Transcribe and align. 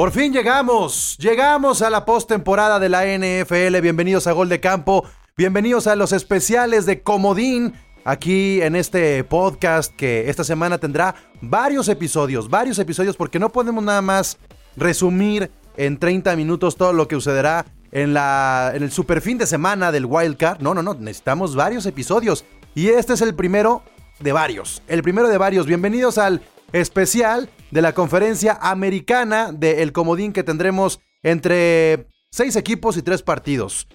Por 0.00 0.12
fin 0.12 0.32
llegamos, 0.32 1.18
llegamos 1.18 1.82
a 1.82 1.90
la 1.90 2.06
postemporada 2.06 2.80
de 2.80 2.88
la 2.88 3.04
NFL. 3.04 3.82
Bienvenidos 3.82 4.26
a 4.26 4.32
Gol 4.32 4.48
de 4.48 4.58
Campo, 4.58 5.04
bienvenidos 5.36 5.86
a 5.86 5.94
los 5.94 6.12
especiales 6.12 6.86
de 6.86 7.02
Comodín. 7.02 7.74
Aquí 8.06 8.62
en 8.62 8.76
este 8.76 9.22
podcast 9.24 9.94
que 9.94 10.30
esta 10.30 10.42
semana 10.42 10.78
tendrá 10.78 11.16
varios 11.42 11.86
episodios, 11.88 12.48
varios 12.48 12.78
episodios 12.78 13.14
porque 13.14 13.38
no 13.38 13.50
podemos 13.50 13.84
nada 13.84 14.00
más 14.00 14.38
resumir 14.74 15.50
en 15.76 15.98
30 15.98 16.34
minutos 16.34 16.76
todo 16.76 16.94
lo 16.94 17.06
que 17.06 17.16
sucederá 17.16 17.66
en, 17.92 18.14
la, 18.14 18.72
en 18.74 18.82
el 18.82 18.92
super 18.92 19.20
fin 19.20 19.36
de 19.36 19.46
semana 19.46 19.92
del 19.92 20.06
Wild 20.06 20.38
Card. 20.38 20.62
No, 20.62 20.72
no, 20.72 20.82
no, 20.82 20.94
necesitamos 20.94 21.54
varios 21.54 21.84
episodios. 21.84 22.46
Y 22.74 22.88
este 22.88 23.12
es 23.12 23.20
el 23.20 23.34
primero 23.34 23.82
de 24.18 24.32
varios. 24.32 24.82
El 24.88 25.02
primero 25.02 25.28
de 25.28 25.36
varios. 25.36 25.66
Bienvenidos 25.66 26.16
al 26.16 26.40
especial 26.72 27.50
de 27.70 27.82
la 27.82 27.92
conferencia 27.92 28.58
americana 28.60 29.52
del 29.52 29.92
comodín 29.92 30.32
que 30.32 30.42
tendremos 30.42 31.00
entre 31.22 32.08
seis 32.30 32.56
equipos 32.56 32.96
y 32.96 33.02
tres 33.02 33.22
partidos. 33.22 33.86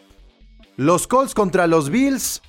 Los 0.78 1.08
Colts 1.08 1.34
contra 1.34 1.68
los 1.68 1.90
Bills, 1.90 2.42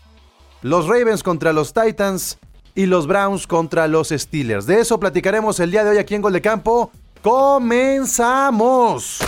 los 0.62 0.87
Ravens 0.87 1.23
contra 1.23 1.52
los 1.52 1.73
Titans 1.73 2.38
y 2.74 2.87
los 2.87 3.06
Browns 3.06 3.46
contra 3.46 3.87
los 3.88 4.09
Steelers. 4.09 4.66
De 4.66 4.80
eso 4.80 4.98
platicaremos 5.01 5.60
el 5.60 5.70
día 5.70 5.84
de 5.84 5.91
hoy 5.91 5.98
aquí 5.98 6.15
en 6.15 6.23
Gol 6.23 6.32
de 6.32 6.41
Campo. 6.42 6.91
¡Comenzamos! 7.23 9.18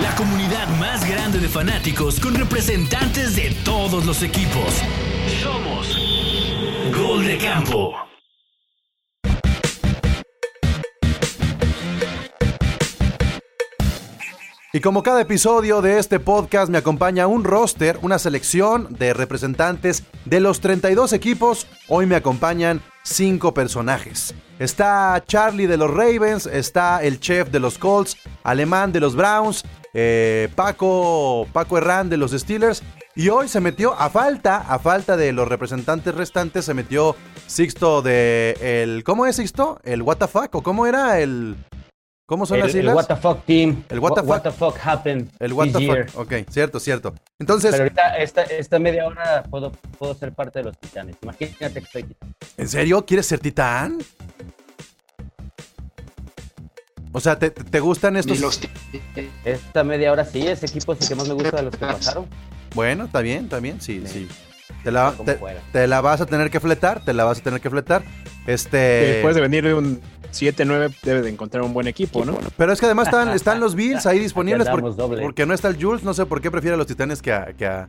La 0.00 0.14
comunidad 0.16 0.66
más 0.80 1.08
grande 1.08 1.38
de 1.38 1.48
fanáticos 1.48 2.18
con 2.18 2.34
representantes 2.34 3.36
de 3.36 3.54
todos 3.64 4.04
los 4.04 4.22
equipos. 4.22 4.82
De 7.18 7.36
Campo. 7.36 7.94
Y 14.72 14.80
como 14.80 15.02
cada 15.02 15.20
episodio 15.20 15.82
de 15.82 15.98
este 15.98 16.18
podcast 16.20 16.70
me 16.70 16.78
acompaña 16.78 17.26
un 17.26 17.44
roster, 17.44 17.98
una 18.00 18.18
selección 18.18 18.96
de 18.98 19.12
representantes 19.12 20.04
de 20.24 20.40
los 20.40 20.60
32 20.60 21.12
equipos, 21.12 21.66
hoy 21.88 22.06
me 22.06 22.16
acompañan 22.16 22.80
5 23.02 23.52
personajes. 23.52 24.34
Está 24.58 25.22
Charlie 25.26 25.66
de 25.66 25.76
los 25.76 25.90
Ravens, 25.90 26.46
está 26.46 27.02
el 27.02 27.20
chef 27.20 27.50
de 27.50 27.60
los 27.60 27.76
Colts, 27.76 28.16
Alemán 28.42 28.90
de 28.90 29.00
los 29.00 29.14
Browns, 29.14 29.64
eh, 29.92 30.48
Paco, 30.54 31.46
Paco 31.52 31.76
Herrán 31.76 32.08
de 32.08 32.16
los 32.16 32.32
Steelers. 32.32 32.82
Y 33.14 33.28
hoy 33.28 33.48
se 33.48 33.60
metió, 33.60 33.92
a 33.94 34.08
falta, 34.08 34.58
a 34.58 34.78
falta 34.78 35.18
de 35.18 35.32
los 35.32 35.46
representantes 35.46 36.14
restantes, 36.14 36.64
se 36.64 36.72
metió 36.72 37.14
Sixto 37.46 38.00
de 38.00 38.56
el... 38.60 39.04
¿Cómo 39.04 39.26
es 39.26 39.36
Sixto? 39.36 39.78
¿El 39.84 40.00
what 40.00 40.16
the 40.16 40.26
fuck? 40.26 40.54
¿O 40.54 40.62
cómo 40.62 40.86
era 40.86 41.20
el...? 41.20 41.56
¿Cómo 42.24 42.46
son 42.46 42.56
el, 42.56 42.62
las 42.62 42.72
siglas? 42.72 42.92
El 42.92 42.96
what 42.96 43.06
the 43.06 43.16
fuck 43.16 43.44
team. 43.44 43.84
El 43.90 43.98
what 43.98 44.14
the, 44.14 44.22
what 44.22 44.42
fuck. 44.42 44.44
the 44.44 44.50
fuck 44.50 44.78
happened. 44.82 45.28
El 45.38 45.52
fuck. 45.52 46.18
Ok, 46.18 46.32
cierto, 46.48 46.80
cierto. 46.80 47.14
Entonces, 47.38 47.72
Pero 47.72 47.82
ahorita, 47.82 48.16
esta, 48.16 48.42
esta 48.44 48.78
media 48.78 49.06
hora 49.06 49.42
puedo, 49.50 49.72
puedo 49.98 50.14
ser 50.14 50.32
parte 50.32 50.60
de 50.60 50.64
los 50.66 50.78
titanes. 50.78 51.16
Imagínate 51.20 51.82
que 51.82 51.86
soy 51.86 52.04
titán. 52.04 52.34
¿en 52.56 52.68
serio 52.68 53.04
quieres 53.04 53.26
ser 53.26 53.40
titán? 53.40 53.98
O 57.12 57.20
sea, 57.20 57.38
¿te, 57.38 57.50
te 57.50 57.80
gustan 57.80 58.16
estos? 58.16 58.40
Los 58.40 58.58
Esta 59.44 59.84
media 59.84 60.10
hora 60.10 60.24
sí, 60.24 60.46
ese 60.46 60.64
equipo 60.64 60.94
es 60.94 61.02
el 61.02 61.08
que 61.08 61.14
más 61.14 61.28
me 61.28 61.34
gusta 61.34 61.58
de 61.58 61.62
los 61.64 61.76
que 61.76 61.84
pasaron. 61.84 62.26
Bueno, 62.74 63.04
está 63.04 63.20
bien, 63.20 63.44
está 63.44 63.60
bien, 63.60 63.80
sí, 63.80 64.02
sí. 64.06 64.28
Sí. 64.28 64.74
Te 64.84 64.90
la, 64.90 65.14
te, 65.72 65.86
la 65.86 66.00
vas 66.00 66.20
a 66.20 66.26
tener 66.26 66.50
que 66.50 66.58
fletar, 66.58 67.04
te 67.04 67.12
la 67.12 67.24
vas 67.24 67.38
a 67.38 67.42
tener 67.42 67.60
que 67.60 67.70
fletar. 67.70 68.02
Este. 68.46 68.76
Después 68.78 69.34
de 69.36 69.40
venir 69.40 69.62
de 69.64 69.74
un 69.74 70.00
7-9 70.32 70.96
debe 71.02 71.22
de 71.22 71.28
encontrar 71.30 71.62
un 71.62 71.72
buen 71.72 71.86
equipo, 71.86 72.24
¿no? 72.24 72.36
Pero 72.56 72.72
es 72.72 72.80
que 72.80 72.86
además 72.86 73.06
están, 73.08 73.28
están 73.30 73.60
los 73.60 73.74
Bills 73.76 74.06
ahí 74.06 74.18
disponibles 74.18 74.68
por- 74.68 74.96
porque 75.20 75.46
no 75.46 75.54
está 75.54 75.68
el 75.68 75.80
Jules. 75.82 76.02
No 76.02 76.14
sé 76.14 76.26
por 76.26 76.40
qué 76.40 76.50
prefiere 76.50 76.74
a 76.74 76.78
los 76.78 76.86
Titanes 76.86 77.22
que 77.22 77.32
a, 77.32 77.52
que 77.52 77.66
a, 77.66 77.88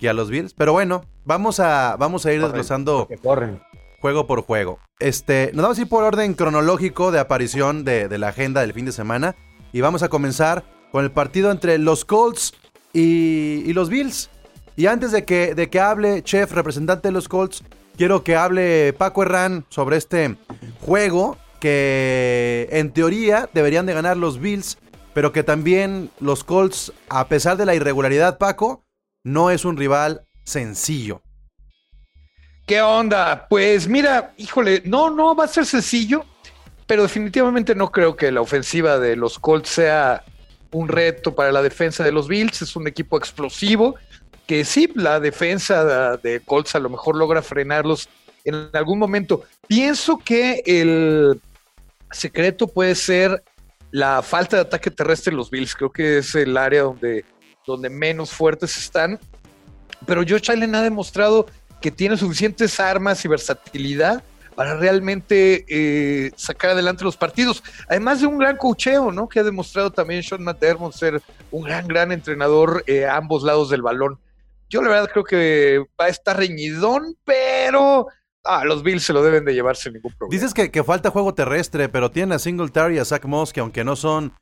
que 0.00 0.08
a 0.08 0.12
los 0.14 0.30
Bills. 0.30 0.54
Pero 0.54 0.72
bueno, 0.72 1.04
vamos 1.24 1.60
a, 1.60 1.96
vamos 1.96 2.26
a 2.26 2.32
ir 2.32 2.40
Corren, 2.40 2.52
desglosando 2.52 3.08
corren. 3.22 3.60
juego 4.00 4.26
por 4.26 4.42
juego. 4.42 4.80
Este, 4.98 5.50
nos 5.54 5.62
vamos 5.62 5.78
a 5.78 5.82
ir 5.82 5.88
por 5.88 6.02
orden 6.02 6.34
cronológico 6.34 7.12
de 7.12 7.20
aparición 7.20 7.84
de, 7.84 8.08
de 8.08 8.18
la 8.18 8.28
agenda 8.28 8.62
del 8.62 8.72
fin 8.72 8.86
de 8.86 8.92
semana. 8.92 9.36
Y 9.72 9.80
vamos 9.80 10.02
a 10.02 10.08
comenzar 10.08 10.64
con 10.90 11.04
el 11.04 11.12
partido 11.12 11.50
entre 11.52 11.78
los 11.78 12.04
Colts 12.04 12.54
y, 12.94 13.62
y 13.66 13.72
los 13.74 13.90
Bills. 13.90 14.30
Y 14.76 14.86
antes 14.86 15.12
de 15.12 15.24
que, 15.24 15.54
de 15.54 15.68
que 15.68 15.80
hable 15.80 16.22
Chef, 16.22 16.50
representante 16.52 17.08
de 17.08 17.12
los 17.12 17.28
Colts, 17.28 17.62
quiero 17.96 18.24
que 18.24 18.36
hable 18.36 18.92
Paco 18.94 19.22
Herrán 19.22 19.66
sobre 19.68 19.98
este 19.98 20.36
juego 20.80 21.36
que 21.60 22.68
en 22.72 22.92
teoría 22.92 23.48
deberían 23.54 23.86
de 23.86 23.94
ganar 23.94 24.16
los 24.16 24.38
Bills, 24.38 24.78
pero 25.14 25.32
que 25.32 25.42
también 25.42 26.10
los 26.20 26.44
Colts, 26.44 26.92
a 27.08 27.28
pesar 27.28 27.56
de 27.56 27.66
la 27.66 27.74
irregularidad, 27.74 28.38
Paco, 28.38 28.82
no 29.22 29.50
es 29.50 29.64
un 29.64 29.76
rival 29.76 30.26
sencillo. 30.44 31.22
¿Qué 32.66 32.82
onda? 32.82 33.46
Pues 33.48 33.88
mira, 33.88 34.34
híjole, 34.36 34.82
no, 34.84 35.10
no 35.10 35.34
va 35.34 35.44
a 35.44 35.48
ser 35.48 35.66
sencillo, 35.66 36.24
pero 36.86 37.02
definitivamente 37.02 37.74
no 37.74 37.90
creo 37.90 38.16
que 38.16 38.32
la 38.32 38.40
ofensiva 38.40 38.98
de 38.98 39.16
los 39.16 39.38
Colts 39.38 39.68
sea 39.68 40.24
un 40.74 40.88
reto 40.88 41.34
para 41.34 41.52
la 41.52 41.62
defensa 41.62 42.04
de 42.04 42.12
los 42.12 42.28
Bills. 42.28 42.62
Es 42.62 42.76
un 42.76 42.86
equipo 42.86 43.16
explosivo 43.16 43.96
que 44.46 44.64
sí, 44.64 44.90
la 44.94 45.20
defensa 45.20 46.16
de 46.18 46.40
Colts 46.40 46.74
a 46.74 46.80
lo 46.80 46.90
mejor 46.90 47.16
logra 47.16 47.40
frenarlos 47.40 48.08
en 48.44 48.68
algún 48.74 48.98
momento. 48.98 49.44
Pienso 49.66 50.18
que 50.18 50.62
el 50.66 51.40
secreto 52.10 52.66
puede 52.66 52.94
ser 52.94 53.42
la 53.90 54.22
falta 54.22 54.56
de 54.56 54.62
ataque 54.62 54.90
terrestre 54.90 55.30
de 55.30 55.36
los 55.36 55.50
Bills. 55.50 55.74
Creo 55.74 55.90
que 55.90 56.18
es 56.18 56.34
el 56.34 56.56
área 56.56 56.82
donde, 56.82 57.24
donde 57.66 57.88
menos 57.88 58.32
fuertes 58.32 58.76
están. 58.76 59.18
Pero 60.06 60.22
Josh 60.28 60.50
Allen 60.50 60.74
ha 60.74 60.82
demostrado 60.82 61.46
que 61.80 61.90
tiene 61.90 62.16
suficientes 62.16 62.78
armas 62.80 63.24
y 63.24 63.28
versatilidad 63.28 64.22
para 64.54 64.76
realmente 64.76 65.64
eh, 65.68 66.32
sacar 66.36 66.70
adelante 66.70 67.04
los 67.04 67.16
partidos. 67.16 67.62
Además 67.88 68.20
de 68.20 68.26
un 68.26 68.38
gran 68.38 68.56
cocheo, 68.56 69.12
¿no? 69.12 69.28
Que 69.28 69.40
ha 69.40 69.44
demostrado 69.44 69.90
también 69.90 70.22
Sean 70.22 70.42
McDermott 70.42 70.94
ser 70.94 71.22
un 71.50 71.64
gran, 71.64 71.86
gran 71.86 72.12
entrenador 72.12 72.84
eh, 72.86 73.04
a 73.04 73.16
ambos 73.16 73.42
lados 73.42 73.70
del 73.70 73.82
balón. 73.82 74.18
Yo 74.68 74.82
la 74.82 74.88
verdad 74.90 75.10
creo 75.12 75.24
que 75.24 75.84
va 76.00 76.06
a 76.06 76.08
estar 76.08 76.36
reñidón, 76.36 77.16
pero 77.24 78.06
ah, 78.44 78.64
los 78.64 78.82
Bills 78.82 79.04
se 79.04 79.12
lo 79.12 79.22
deben 79.22 79.44
de 79.44 79.54
llevar 79.54 79.76
sin 79.76 79.92
ningún 79.94 80.12
problema. 80.12 80.42
Dices 80.42 80.54
que, 80.54 80.84
falta 80.84 81.10
juego 81.10 81.34
terrestre, 81.34 81.88
pero 81.88 82.10
tienen 82.10 82.32
a 82.32 82.38
Singletary 82.38 82.96
y 82.96 82.98
a 82.98 83.04
Zach 83.04 83.24
Moss, 83.24 83.52
que 83.52 83.60
aunque 83.60 83.84
no 83.84 83.96
son 83.96 84.32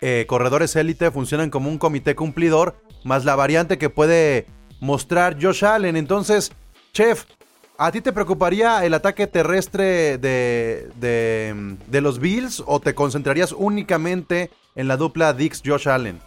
eh, 0.00 0.26
corredores 0.28 0.74
élite, 0.76 1.10
funcionan 1.10 1.50
como 1.50 1.70
un 1.70 1.78
comité 1.78 2.14
cumplidor, 2.14 2.76
más 3.04 3.24
la 3.24 3.36
variante 3.36 3.78
que 3.78 3.90
puede 3.90 4.46
mostrar 4.80 5.36
Josh 5.40 5.64
Allen. 5.64 5.96
Entonces, 5.96 6.52
Chef, 6.92 7.24
¿a 7.78 7.92
ti 7.92 8.00
te 8.00 8.12
preocuparía 8.12 8.84
el 8.84 8.92
ataque 8.92 9.28
terrestre 9.28 10.18
de, 10.18 10.90
de, 10.96 12.00
los 12.00 12.18
Bills 12.18 12.62
o 12.66 12.80
te 12.80 12.94
concentrarías 12.94 13.52
únicamente 13.52 14.50
en 14.74 14.88
la 14.88 14.96
dupla 14.96 15.32
Dix-Josh 15.32 15.88
Allen? 15.88 16.18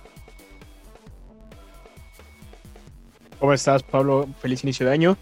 ¿Cómo 3.38 3.54
estás, 3.54 3.84
Pablo? 3.84 4.30
Feliz 4.40 4.64
inicio 4.64 4.86
de 4.86 4.94
año. 4.94 5.18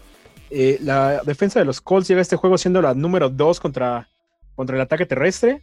Eh, 0.50 0.78
la 0.82 1.22
defensa 1.24 1.58
de 1.58 1.64
los 1.64 1.80
Colts 1.80 2.08
llega 2.08 2.20
este 2.20 2.36
juego 2.36 2.58
siendo 2.58 2.80
la 2.80 2.94
número 2.94 3.28
2 3.28 3.58
contra, 3.58 4.08
contra 4.54 4.76
el 4.76 4.82
ataque 4.82 5.06
terrestre. 5.06 5.62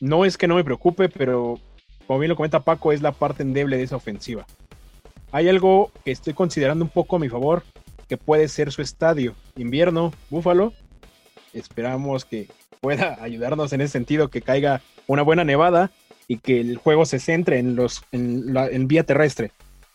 No 0.00 0.24
es 0.24 0.38
que 0.38 0.46
no 0.46 0.54
me 0.54 0.64
preocupe, 0.64 1.08
pero 1.08 1.58
como 2.06 2.20
bien 2.20 2.28
lo 2.28 2.36
comenta 2.36 2.60
Paco, 2.60 2.92
es 2.92 3.02
la 3.02 3.12
parte 3.12 3.42
endeble 3.42 3.76
de 3.78 3.84
esa 3.84 3.96
ofensiva. 3.96 4.46
Hay 5.32 5.48
algo 5.48 5.90
que 6.04 6.12
estoy 6.12 6.34
considerando 6.34 6.84
un 6.84 6.90
poco 6.90 7.16
a 7.16 7.18
mi 7.18 7.28
favor, 7.28 7.62
que 8.12 8.18
puede 8.18 8.46
ser 8.48 8.70
su 8.72 8.82
estadio. 8.82 9.34
Invierno, 9.56 10.12
Búfalo. 10.28 10.74
Esperamos 11.54 12.26
que 12.26 12.46
pueda 12.82 13.16
ayudarnos 13.22 13.72
en 13.72 13.80
ese 13.80 13.92
sentido, 13.92 14.28
que 14.28 14.42
caiga 14.42 14.82
una 15.06 15.22
buena 15.22 15.44
nevada 15.44 15.90
y 16.28 16.36
que 16.36 16.60
el 16.60 16.76
juego 16.76 17.06
se 17.06 17.18
centre 17.18 17.58
en, 17.58 17.74
los, 17.74 18.02
en, 18.12 18.52
la, 18.52 18.66
en 18.66 18.86
vía 18.86 19.04
terrestre. 19.04 19.50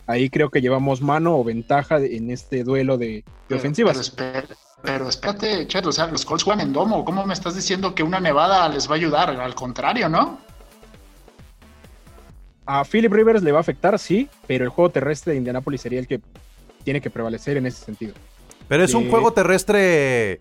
Ahí 0.08 0.30
creo 0.30 0.50
que 0.50 0.60
llevamos 0.60 1.00
mano 1.00 1.38
o 1.38 1.44
ventaja 1.44 1.98
en 1.98 2.32
este 2.32 2.64
duelo 2.64 2.98
de, 2.98 3.06
de 3.06 3.24
Pero- 3.46 3.60
ofensivas. 3.60 4.16
Pero 4.82 5.08
espérate, 5.08 5.68
Chet, 5.68 5.86
o 5.86 5.92
sea, 5.92 6.08
los 6.08 6.24
Colts 6.24 6.42
juegan 6.42 6.66
en 6.66 6.72
domo. 6.72 7.04
¿Cómo 7.04 7.24
me 7.24 7.34
estás 7.34 7.54
diciendo 7.54 7.94
que 7.94 8.02
una 8.02 8.18
nevada 8.18 8.68
les 8.68 8.88
va 8.88 8.94
a 8.94 8.96
ayudar? 8.96 9.30
Al 9.30 9.54
contrario, 9.54 10.08
¿no? 10.08 10.40
A 12.66 12.84
Philip 12.84 13.12
Rivers 13.12 13.44
le 13.44 13.52
va 13.52 13.58
a 13.58 13.60
afectar, 13.60 13.96
sí, 13.96 14.28
pero 14.48 14.64
el 14.64 14.70
juego 14.70 14.90
terrestre 14.90 15.32
de 15.34 15.38
Indianapolis 15.38 15.80
sería 15.80 16.00
el 16.00 16.08
que 16.08 16.20
tiene 16.88 17.02
que 17.02 17.10
prevalecer 17.10 17.58
en 17.58 17.66
ese 17.66 17.84
sentido. 17.84 18.14
Pero 18.66 18.82
es 18.82 18.94
un 18.94 19.10
juego 19.10 19.34
terrestre 19.34 20.40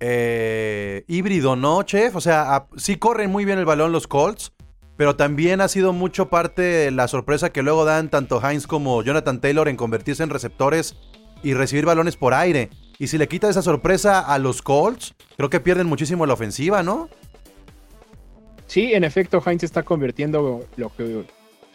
eh, 0.00 1.02
híbrido, 1.08 1.56
¿no, 1.56 1.82
Chef? 1.82 2.14
O 2.14 2.20
sea, 2.20 2.54
a- 2.54 2.66
sí 2.76 2.96
corren 2.96 3.30
muy 3.30 3.46
bien 3.46 3.58
el 3.58 3.64
balón 3.64 3.90
los 3.90 4.06
Colts, 4.06 4.52
pero 4.98 5.16
también 5.16 5.62
ha 5.62 5.68
sido 5.68 5.94
mucho 5.94 6.28
parte 6.28 6.60
de 6.60 6.90
la 6.90 7.08
sorpresa 7.08 7.48
que 7.52 7.62
luego 7.62 7.86
dan 7.86 8.10
tanto 8.10 8.38
Heinz 8.46 8.66
como 8.66 9.02
Jonathan 9.02 9.40
Taylor 9.40 9.66
en 9.66 9.76
convertirse 9.76 10.22
en 10.22 10.28
receptores 10.28 10.94
y 11.42 11.54
recibir 11.54 11.86
balones 11.86 12.16
por 12.16 12.34
aire. 12.34 12.68
Y 12.98 13.06
si 13.06 13.16
le 13.16 13.26
quita 13.26 13.48
esa 13.48 13.62
sorpresa 13.62 14.20
a 14.20 14.38
los 14.38 14.60
Colts, 14.60 15.14
creo 15.38 15.48
que 15.48 15.58
pierden 15.60 15.86
muchísimo 15.86 16.26
la 16.26 16.34
ofensiva, 16.34 16.82
¿no? 16.82 17.08
Sí, 18.66 18.92
en 18.92 19.04
efecto, 19.04 19.42
Heinz 19.46 19.62
está 19.62 19.82
convirtiendo 19.84 20.66
lo 20.76 20.94
que 20.94 21.24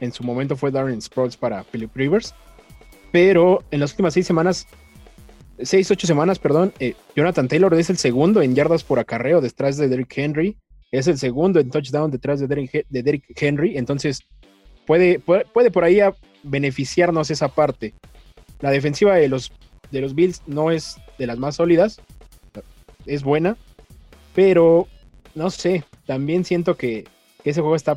en 0.02 0.12
su 0.14 0.24
momento 0.24 0.56
fue 0.56 0.70
Darren 0.70 1.02
Sproles 1.02 1.36
para 1.36 1.64
Philip 1.64 1.90
Rivers. 1.96 2.36
Pero 3.14 3.64
en 3.70 3.80
las 3.80 3.92
últimas 3.92 4.16
seis 4.16 4.26
semanas, 4.26 4.66
seis, 5.62 5.92
ocho 5.92 6.08
semanas, 6.08 6.40
perdón, 6.40 6.74
eh, 6.80 6.96
Jonathan 7.16 7.48
Taylor 7.48 7.72
es 7.76 7.92
el 7.92 7.98
segundo 7.98 8.42
en 8.42 8.56
yardas 8.56 8.84
por 8.84 8.98
acarreo 8.98 9.40
detrás 9.40 9.78
de 9.78 9.88
Derrick 9.88 10.18
Henry. 10.18 10.58
Es 10.92 11.06
el 11.06 11.20
segundo 11.20 11.60
en 11.60 11.70
touchdown 11.70 12.10
detrás 12.10 12.40
de 12.40 12.48
Derrick, 12.48 12.88
de 12.90 13.04
Derrick 13.04 13.26
Henry. 13.40 13.78
Entonces, 13.78 14.22
puede, 14.88 15.20
puede, 15.20 15.70
por 15.70 15.84
ahí 15.84 16.00
beneficiarnos 16.42 17.30
esa 17.30 17.50
parte. 17.50 17.94
La 18.62 18.72
defensiva 18.72 19.14
de 19.14 19.28
los, 19.28 19.52
de 19.92 20.02
los 20.02 20.16
Bills 20.16 20.42
no 20.48 20.72
es 20.72 20.98
de 21.20 21.28
las 21.28 21.38
más 21.38 21.58
sólidas. 21.58 22.02
Es 23.06 23.22
buena. 23.22 23.58
Pero, 24.34 24.88
no 25.36 25.52
sé, 25.52 25.84
también 26.08 26.46
siento 26.46 26.78
que 26.78 27.06
ese 27.44 27.62
juego 27.62 27.76
está 27.76 27.96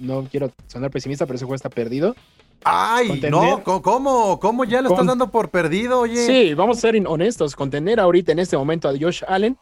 no 0.00 0.24
quiero 0.28 0.50
sonar 0.66 0.90
pesimista, 0.90 1.24
pero 1.24 1.36
ese 1.36 1.44
juego 1.44 1.54
está 1.54 1.70
perdido. 1.70 2.16
Ay, 2.64 3.20
no, 3.30 3.62
¿cómo- 3.62 3.82
¿cómo? 3.82 4.40
¿Cómo 4.40 4.64
ya 4.64 4.80
lo 4.82 4.88
estás 4.88 4.98
Con- 4.98 5.06
dando 5.06 5.30
por 5.30 5.50
perdido, 5.50 6.00
oye? 6.00 6.26
Sí, 6.26 6.54
vamos 6.54 6.78
a 6.78 6.80
ser 6.80 7.02
honestos. 7.06 7.54
Contener 7.56 8.00
ahorita 8.00 8.32
en 8.32 8.38
este 8.40 8.56
momento 8.56 8.88
a 8.88 8.92
Josh 8.98 9.22
Allen, 9.26 9.56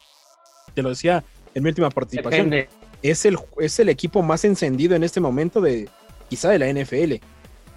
te 0.73 0.81
lo 0.81 0.89
decía 0.89 1.23
en 1.53 1.63
mi 1.63 1.69
última 1.69 1.89
participación, 1.89 2.49
Depende. 2.49 2.69
es 3.01 3.25
el, 3.25 3.37
es 3.59 3.79
el 3.79 3.89
equipo 3.89 4.21
más 4.23 4.43
encendido 4.45 4.95
en 4.95 5.03
este 5.03 5.19
momento 5.19 5.61
de 5.61 5.89
quizá 6.29 6.49
de 6.49 6.59
la 6.59 6.67
NFL. 6.67 7.21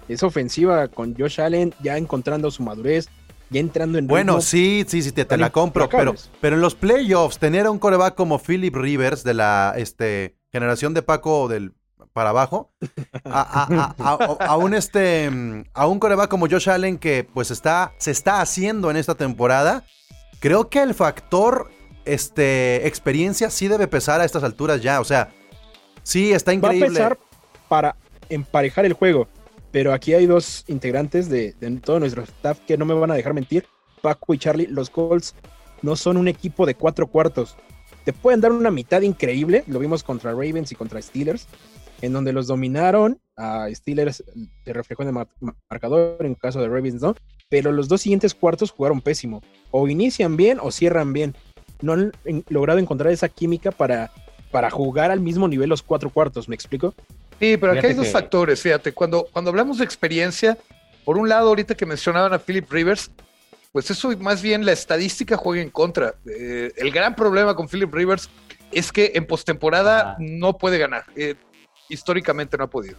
Es 0.07 0.23
ofensiva 0.23 0.87
con 0.87 1.15
Josh 1.17 1.39
Allen 1.39 1.73
ya 1.81 1.97
encontrando 1.97 2.51
su 2.51 2.63
madurez, 2.63 3.07
ya 3.49 3.59
entrando 3.59 3.97
en 3.97 4.07
Bueno, 4.07 4.33
ritmo. 4.33 4.41
sí, 4.41 4.83
sí, 4.87 5.01
sí, 5.01 5.11
te, 5.11 5.37
la 5.37 5.51
compro, 5.51 5.87
pero, 5.87 6.15
pero 6.41 6.55
en 6.55 6.61
los 6.61 6.75
playoffs, 6.75 7.37
tener 7.37 7.65
a 7.67 7.71
un 7.71 7.79
coreback 7.79 8.15
como 8.15 8.39
Philip 8.39 8.75
Rivers 8.75 9.23
de 9.23 9.33
la 9.35 9.73
este, 9.77 10.35
generación 10.51 10.93
de 10.93 11.01
Paco 11.03 11.47
del 11.47 11.73
para 12.13 12.31
abajo, 12.31 12.71
a, 13.25 13.41
a- 13.41 13.95
a- 13.97 14.13
a- 14.39 14.45
a 14.47 14.57
un 14.57 14.73
este 14.73 15.29
a 15.73 15.87
un 15.87 15.99
coreback 15.99 16.29
como 16.29 16.47
Josh 16.49 16.69
Allen 16.69 16.97
que 16.97 17.23
pues 17.23 17.51
está 17.51 17.93
se 17.97 18.11
está 18.11 18.41
haciendo 18.41 18.91
en 18.91 18.97
esta 18.97 19.15
temporada, 19.15 19.83
creo 20.39 20.69
que 20.69 20.81
el 20.81 20.93
factor 20.93 21.69
este 22.05 22.87
experiencia 22.87 23.49
sí 23.49 23.67
debe 23.67 23.87
pesar 23.87 24.21
a 24.21 24.25
estas 24.25 24.43
alturas 24.43 24.81
ya, 24.81 24.99
o 24.99 25.03
sea, 25.03 25.29
sí 26.03 26.33
está 26.33 26.51
Va 26.51 26.53
a 26.53 26.55
increíble. 26.55 26.89
pesar 26.89 27.17
para 27.69 27.95
emparejar 28.29 28.85
el 28.85 28.93
juego. 28.93 29.27
Pero 29.71 29.93
aquí 29.93 30.13
hay 30.13 30.25
dos 30.25 30.65
integrantes 30.67 31.29
de, 31.29 31.53
de 31.61 31.71
todo 31.79 31.99
nuestro 32.01 32.23
staff 32.23 32.59
que 32.67 32.77
no 32.77 32.83
me 32.83 32.93
van 32.93 33.09
a 33.11 33.13
dejar 33.13 33.33
mentir. 33.33 33.65
Paco 34.01 34.33
y 34.33 34.37
Charlie, 34.37 34.67
los 34.67 34.89
Colts 34.89 35.33
no 35.81 35.95
son 35.95 36.17
un 36.17 36.27
equipo 36.27 36.65
de 36.65 36.75
cuatro 36.75 37.07
cuartos. 37.07 37.55
Te 38.03 38.11
pueden 38.11 38.41
dar 38.41 38.51
una 38.51 38.69
mitad 38.69 39.01
increíble. 39.01 39.63
Lo 39.67 39.79
vimos 39.79 40.03
contra 40.03 40.31
Ravens 40.31 40.73
y 40.73 40.75
contra 40.75 41.01
Steelers, 41.01 41.47
en 42.01 42.13
donde 42.13 42.33
los 42.33 42.47
dominaron. 42.47 43.19
A 43.37 43.67
Steelers 43.73 44.23
se 44.65 44.73
reflejó 44.73 45.01
en 45.03 45.09
el 45.09 45.13
mar- 45.13 45.27
marcador, 45.69 46.17
en 46.25 46.35
caso 46.35 46.59
de 46.61 46.67
Ravens 46.67 47.01
no. 47.01 47.15
Pero 47.49 47.71
los 47.71 47.87
dos 47.87 48.01
siguientes 48.01 48.33
cuartos 48.35 48.71
jugaron 48.71 49.01
pésimo. 49.01 49.41
O 49.71 49.87
inician 49.87 50.37
bien 50.37 50.59
o 50.61 50.71
cierran 50.71 51.13
bien. 51.13 51.35
No 51.81 51.93
han 51.93 52.11
en- 52.25 52.43
logrado 52.49 52.79
encontrar 52.79 53.11
esa 53.11 53.29
química 53.29 53.71
para, 53.71 54.11
para 54.51 54.69
jugar 54.69 55.11
al 55.11 55.19
mismo 55.19 55.47
nivel 55.47 55.69
los 55.69 55.81
cuatro 55.83 56.09
cuartos. 56.09 56.47
¿Me 56.47 56.55
explico? 56.55 56.93
Sí, 57.39 57.57
pero 57.57 57.71
aquí 57.73 57.87
hay 57.87 57.93
dos 57.93 58.05
que- 58.05 58.11
factores, 58.11 58.61
fíjate, 58.61 58.91
cuando, 58.93 59.27
cuando 59.31 59.49
hablamos 59.49 59.79
de 59.79 59.83
experiencia, 59.85 60.57
por 61.03 61.17
un 61.17 61.27
lado, 61.27 61.47
ahorita 61.49 61.73
que 61.75 61.87
mencionaban 61.87 62.33
a 62.33 62.37
Philip 62.39 62.71
Rivers, 62.71 63.09
pues 63.71 63.89
eso 63.89 64.15
más 64.19 64.43
bien 64.43 64.63
la 64.65 64.73
estadística 64.73 65.35
juega 65.37 65.63
en 65.63 65.71
contra. 65.71 66.13
Eh, 66.29 66.71
el 66.77 66.91
gran 66.91 67.15
problema 67.15 67.55
con 67.55 67.67
Philip 67.67 67.91
Rivers 67.91 68.29
es 68.71 68.91
que 68.91 69.13
en 69.15 69.25
postemporada 69.25 70.15
no 70.19 70.57
puede 70.57 70.77
ganar. 70.77 71.05
Eh, 71.15 71.33
históricamente 71.91 72.57
no 72.57 72.63
ha 72.63 72.69
podido. 72.69 72.97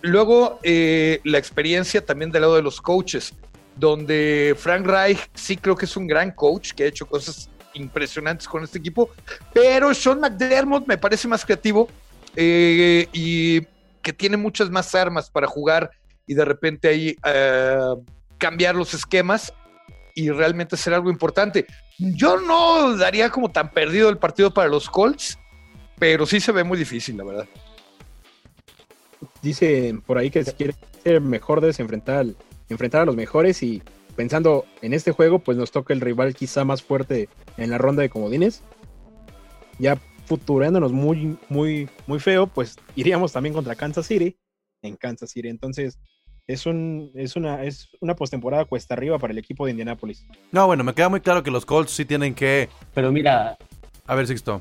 Luego, 0.00 0.60
eh, 0.62 1.20
la 1.24 1.38
experiencia 1.38 2.04
también 2.04 2.30
del 2.30 2.42
lado 2.42 2.54
de 2.54 2.62
los 2.62 2.80
coaches, 2.80 3.34
donde 3.76 4.54
Frank 4.56 4.86
Reich 4.86 5.18
sí 5.34 5.56
creo 5.56 5.76
que 5.76 5.86
es 5.86 5.96
un 5.96 6.06
gran 6.06 6.30
coach 6.30 6.72
que 6.72 6.84
ha 6.84 6.86
hecho 6.86 7.06
cosas 7.06 7.48
impresionantes 7.74 8.48
con 8.48 8.64
este 8.64 8.78
equipo, 8.78 9.10
pero 9.52 9.92
Sean 9.94 10.20
McDermott 10.20 10.86
me 10.86 10.98
parece 10.98 11.28
más 11.28 11.44
creativo 11.44 11.88
eh, 12.36 13.08
y 13.12 13.60
que 14.02 14.12
tiene 14.12 14.36
muchas 14.36 14.70
más 14.70 14.94
armas 14.94 15.30
para 15.30 15.46
jugar 15.46 15.90
y 16.26 16.34
de 16.34 16.44
repente 16.44 16.88
ahí 16.88 17.16
eh, 17.24 17.94
cambiar 18.36 18.74
los 18.74 18.94
esquemas 18.94 19.52
y 20.14 20.30
realmente 20.30 20.74
hacer 20.74 20.94
algo 20.94 21.10
importante. 21.10 21.66
Yo 21.98 22.40
no 22.40 22.96
daría 22.96 23.30
como 23.30 23.50
tan 23.50 23.70
perdido 23.70 24.08
el 24.08 24.18
partido 24.18 24.52
para 24.52 24.68
los 24.68 24.88
Colts, 24.88 25.38
pero 25.98 26.26
sí 26.26 26.40
se 26.40 26.52
ve 26.52 26.64
muy 26.64 26.78
difícil, 26.78 27.16
la 27.16 27.24
verdad. 27.24 27.46
Dice 29.42 29.98
por 30.06 30.18
ahí 30.18 30.30
que 30.30 30.44
si 30.44 30.52
quiere 30.52 30.74
ser 31.02 31.20
mejor 31.20 31.60
debes 31.60 31.78
enfrentar, 31.80 32.16
al- 32.16 32.36
enfrentar 32.68 33.02
a 33.02 33.04
los 33.06 33.16
mejores 33.16 33.62
y 33.62 33.82
pensando 34.16 34.64
en 34.82 34.92
este 34.94 35.12
juego, 35.12 35.38
pues 35.38 35.56
nos 35.56 35.70
toca 35.70 35.94
el 35.94 36.00
rival 36.00 36.34
quizá 36.34 36.64
más 36.64 36.82
fuerte 36.82 37.28
en 37.56 37.70
la 37.70 37.78
ronda 37.78 38.02
de 38.02 38.10
comodines. 38.10 38.62
Ya 39.78 39.96
futurándonos 40.26 40.92
muy, 40.92 41.38
muy, 41.48 41.88
muy 42.06 42.18
feo, 42.20 42.46
pues 42.48 42.76
iríamos 42.96 43.32
también 43.32 43.54
contra 43.54 43.74
Kansas 43.76 44.06
City 44.06 44.36
en 44.82 44.96
Kansas 44.96 45.30
City. 45.30 45.48
Entonces, 45.48 45.98
es 46.46 46.66
un, 46.66 47.10
es 47.14 47.36
una, 47.36 47.62
es 47.64 47.88
una 48.00 48.16
postemporada 48.16 48.64
cuesta 48.64 48.94
arriba 48.94 49.18
para 49.18 49.32
el 49.32 49.38
equipo 49.38 49.64
de 49.66 49.70
Indianapolis. 49.72 50.26
No, 50.50 50.66
bueno, 50.66 50.82
me 50.82 50.94
queda 50.94 51.08
muy 51.08 51.20
claro 51.20 51.42
que 51.42 51.50
los 51.50 51.64
Colts 51.64 51.92
sí 51.92 52.04
tienen 52.04 52.34
que 52.34 52.68
Pero 52.94 53.12
mira, 53.12 53.56
a 54.06 54.14
ver 54.14 54.26
Sixto. 54.26 54.60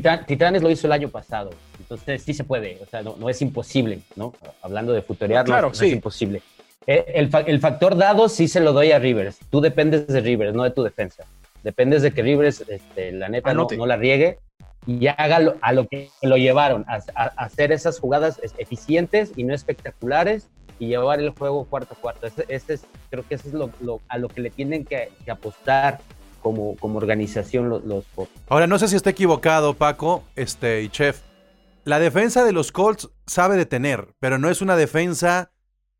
Titanes 0.00 0.62
lo 0.62 0.70
hizo 0.70 0.86
el 0.86 0.92
año 0.92 1.08
pasado, 1.08 1.50
entonces 1.78 2.22
sí 2.22 2.34
se 2.34 2.44
puede, 2.44 2.78
o 2.82 2.86
sea, 2.86 3.02
no, 3.02 3.16
no 3.18 3.28
es 3.28 3.40
imposible, 3.42 4.00
¿no? 4.16 4.32
Hablando 4.62 4.92
de 4.92 5.02
futurear, 5.02 5.44
no- 5.44 5.52
Claro, 5.52 5.68
no, 5.68 5.74
sí. 5.74 5.86
es 5.86 5.92
imposible. 5.92 6.42
Eh, 6.86 7.04
El, 7.14 7.28
fa- 7.30 7.40
el 7.40 7.60
factor 7.60 7.96
dado 7.96 8.28
sí 8.28 8.48
se 8.48 8.60
lo 8.60 8.72
doy 8.72 8.92
a 8.92 8.98
Rivers. 8.98 9.38
Tú 9.50 9.60
dependes 9.60 10.06
de 10.06 10.20
Rivers, 10.20 10.54
no 10.54 10.64
de 10.64 10.70
tu 10.70 10.82
defensa. 10.82 11.24
Dependes 11.62 12.02
de 12.02 12.12
que 12.12 12.22
Rivers, 12.22 12.62
este, 12.68 13.12
la 13.12 13.28
neta, 13.28 13.54
no, 13.54 13.66
no 13.76 13.86
la 13.86 13.96
riegue 13.96 14.38
y 14.86 15.06
haga 15.06 15.38
lo- 15.38 15.56
a 15.62 15.72
lo 15.72 15.86
que 15.88 16.10
lo 16.22 16.36
llevaron, 16.36 16.84
a, 16.88 16.96
hacer 17.42 17.72
esas 17.72 17.98
jugadas 18.00 18.38
es- 18.42 18.54
eficientes 18.58 19.32
y 19.36 19.44
no 19.44 19.54
espectaculares 19.54 20.48
y 20.78 20.88
llevar 20.88 21.20
el 21.20 21.30
juego 21.30 21.64
cuarto 21.64 21.94
a 21.94 22.00
cuarto. 22.00 22.26
Ese, 22.26 22.44
ese 22.48 22.74
es, 22.74 22.86
creo 23.08 23.24
que 23.26 23.36
eso 23.36 23.48
es 23.48 23.54
lo, 23.54 23.70
lo- 23.80 24.00
a 24.08 24.18
lo 24.18 24.28
que 24.28 24.40
le 24.42 24.50
tienen 24.50 24.84
que, 24.84 25.10
que 25.24 25.30
apostar 25.30 26.00
como, 26.44 26.76
como 26.76 26.98
organización 26.98 27.70
los. 27.70 28.04
Ahora, 28.48 28.66
no 28.66 28.78
sé 28.78 28.86
si 28.86 28.96
está 28.96 29.10
equivocado, 29.10 29.72
Paco, 29.72 30.22
este, 30.36 30.82
y 30.82 30.90
Chef. 30.90 31.22
La 31.84 31.98
defensa 31.98 32.44
de 32.44 32.52
los 32.52 32.70
Colts 32.70 33.08
sabe 33.26 33.56
detener, 33.56 34.08
pero 34.20 34.38
no 34.38 34.50
es 34.50 34.60
una 34.60 34.76
defensa 34.76 35.50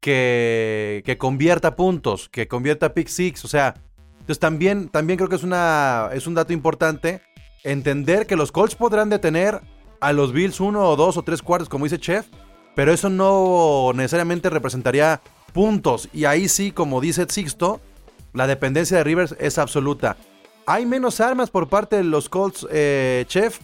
que, 0.01 1.03
que 1.07 1.17
convierta 1.17 1.77
puntos, 1.77 2.29
que 2.29 2.47
convierta 2.47 2.93
pick 2.93 3.09
six. 3.09 3.45
O 3.45 3.49
sea, 3.49 3.75
entonces 4.13 4.39
también, 4.39 4.91
también 4.91 5.17
creo 5.17 5.31
que 5.31 5.37
es, 5.37 5.43
una, 5.45 6.11
es 6.13 6.27
un 6.27 6.35
dato 6.35 6.53
importante 6.53 7.23
entender 7.65 8.27
que 8.27 8.37
los 8.37 8.53
Colts 8.53 8.75
podrán 8.75 9.09
detener 9.09 9.63
a 10.01 10.13
los 10.13 10.33
Bills 10.33 10.61
uno 10.61 10.89
o 10.89 10.97
dos 10.97 11.17
o 11.17 11.23
tres 11.23 11.41
cuartos, 11.41 11.71
como 11.71 11.87
dice 11.87 11.99
Chef, 11.99 12.27
pero 12.75 12.93
eso 12.93 13.09
no 13.09 13.93
necesariamente 13.95 14.51
representaría 14.51 15.23
puntos. 15.55 16.11
Y 16.13 16.27
ahí 16.27 16.49
sí, 16.49 16.71
como 16.71 17.01
dice 17.01 17.27
Sixto, 17.31 17.81
la 18.35 18.47
dependencia 18.47 18.99
de 18.99 19.05
Rivers 19.05 19.35
es 19.39 19.59
absoluta. 19.59 20.17
Hay 20.67 20.87
menos 20.87 21.21
armas 21.21 21.51
por 21.51 21.69
parte 21.69 21.97
de 21.97 22.05
los 22.05 22.29
Colts, 22.29 22.67
eh, 22.71 23.25
Chef. 23.29 23.61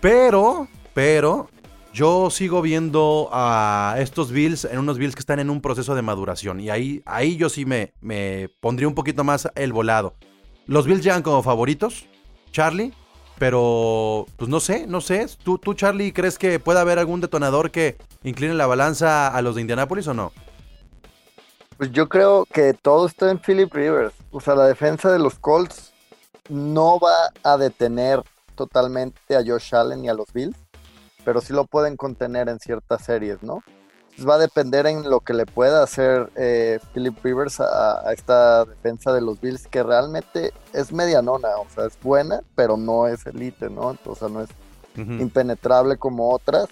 Pero, 0.00 0.66
pero, 0.94 1.48
yo 1.92 2.30
sigo 2.30 2.62
viendo 2.62 3.28
a 3.32 3.96
estos 3.98 4.32
Bills 4.32 4.64
en 4.64 4.78
unos 4.78 4.96
Bills 4.96 5.14
que 5.14 5.20
están 5.20 5.40
en 5.40 5.50
un 5.50 5.60
proceso 5.60 5.94
de 5.94 6.02
maduración. 6.02 6.58
Y 6.58 6.70
ahí, 6.70 7.02
ahí 7.04 7.36
yo 7.36 7.50
sí 7.50 7.66
me, 7.66 7.92
pondría 8.60 8.88
un 8.88 8.94
poquito 8.94 9.24
más 9.24 9.48
el 9.54 9.72
volado. 9.72 10.14
Los 10.66 10.86
Bills 10.86 11.04
llegan 11.04 11.22
como 11.22 11.42
favoritos, 11.42 12.06
Charlie. 12.50 12.92
Pero, 13.38 14.26
pues 14.36 14.48
no 14.48 14.60
sé, 14.60 14.86
no 14.86 15.00
sé. 15.00 15.26
¿Tú, 15.42 15.58
tú, 15.58 15.74
Charlie, 15.74 16.12
crees 16.12 16.38
que 16.38 16.60
puede 16.60 16.78
haber 16.78 16.98
algún 16.98 17.20
detonador 17.20 17.70
que 17.70 17.96
incline 18.22 18.54
la 18.54 18.66
balanza 18.66 19.28
a 19.28 19.42
los 19.42 19.56
de 19.56 19.62
Indianápolis 19.62 20.06
o 20.06 20.14
no? 20.14 20.32
Pues 21.82 21.90
yo 21.90 22.08
creo 22.08 22.44
que 22.44 22.74
todo 22.74 23.06
está 23.06 23.28
en 23.28 23.40
Philip 23.40 23.74
Rivers. 23.74 24.14
O 24.30 24.40
sea, 24.40 24.54
la 24.54 24.66
defensa 24.66 25.10
de 25.10 25.18
los 25.18 25.34
Colts 25.40 25.92
no 26.48 27.00
va 27.00 27.32
a 27.42 27.56
detener 27.56 28.22
totalmente 28.54 29.34
a 29.34 29.42
Josh 29.44 29.74
Allen 29.74 30.04
y 30.04 30.08
a 30.08 30.14
los 30.14 30.32
Bills, 30.32 30.56
pero 31.24 31.40
sí 31.40 31.52
lo 31.52 31.64
pueden 31.64 31.96
contener 31.96 32.48
en 32.48 32.60
ciertas 32.60 33.02
series, 33.02 33.42
¿no? 33.42 33.64
Entonces 34.02 34.28
va 34.28 34.36
a 34.36 34.38
depender 34.38 34.86
en 34.86 35.10
lo 35.10 35.18
que 35.18 35.34
le 35.34 35.44
pueda 35.44 35.82
hacer 35.82 36.30
eh, 36.36 36.78
Philip 36.94 37.18
Rivers 37.20 37.58
a, 37.58 38.08
a 38.08 38.12
esta 38.12 38.64
defensa 38.64 39.12
de 39.12 39.20
los 39.20 39.40
Bills, 39.40 39.66
que 39.66 39.82
realmente 39.82 40.52
es 40.72 40.92
medianona, 40.92 41.48
o 41.56 41.66
sea, 41.74 41.86
es 41.86 41.98
buena, 42.00 42.42
pero 42.54 42.76
no 42.76 43.08
es 43.08 43.26
elite, 43.26 43.68
¿no? 43.68 43.98
O 44.06 44.14
sea, 44.14 44.28
no 44.28 44.42
es 44.42 44.50
impenetrable 44.94 45.96
como 45.96 46.30
otras. 46.30 46.68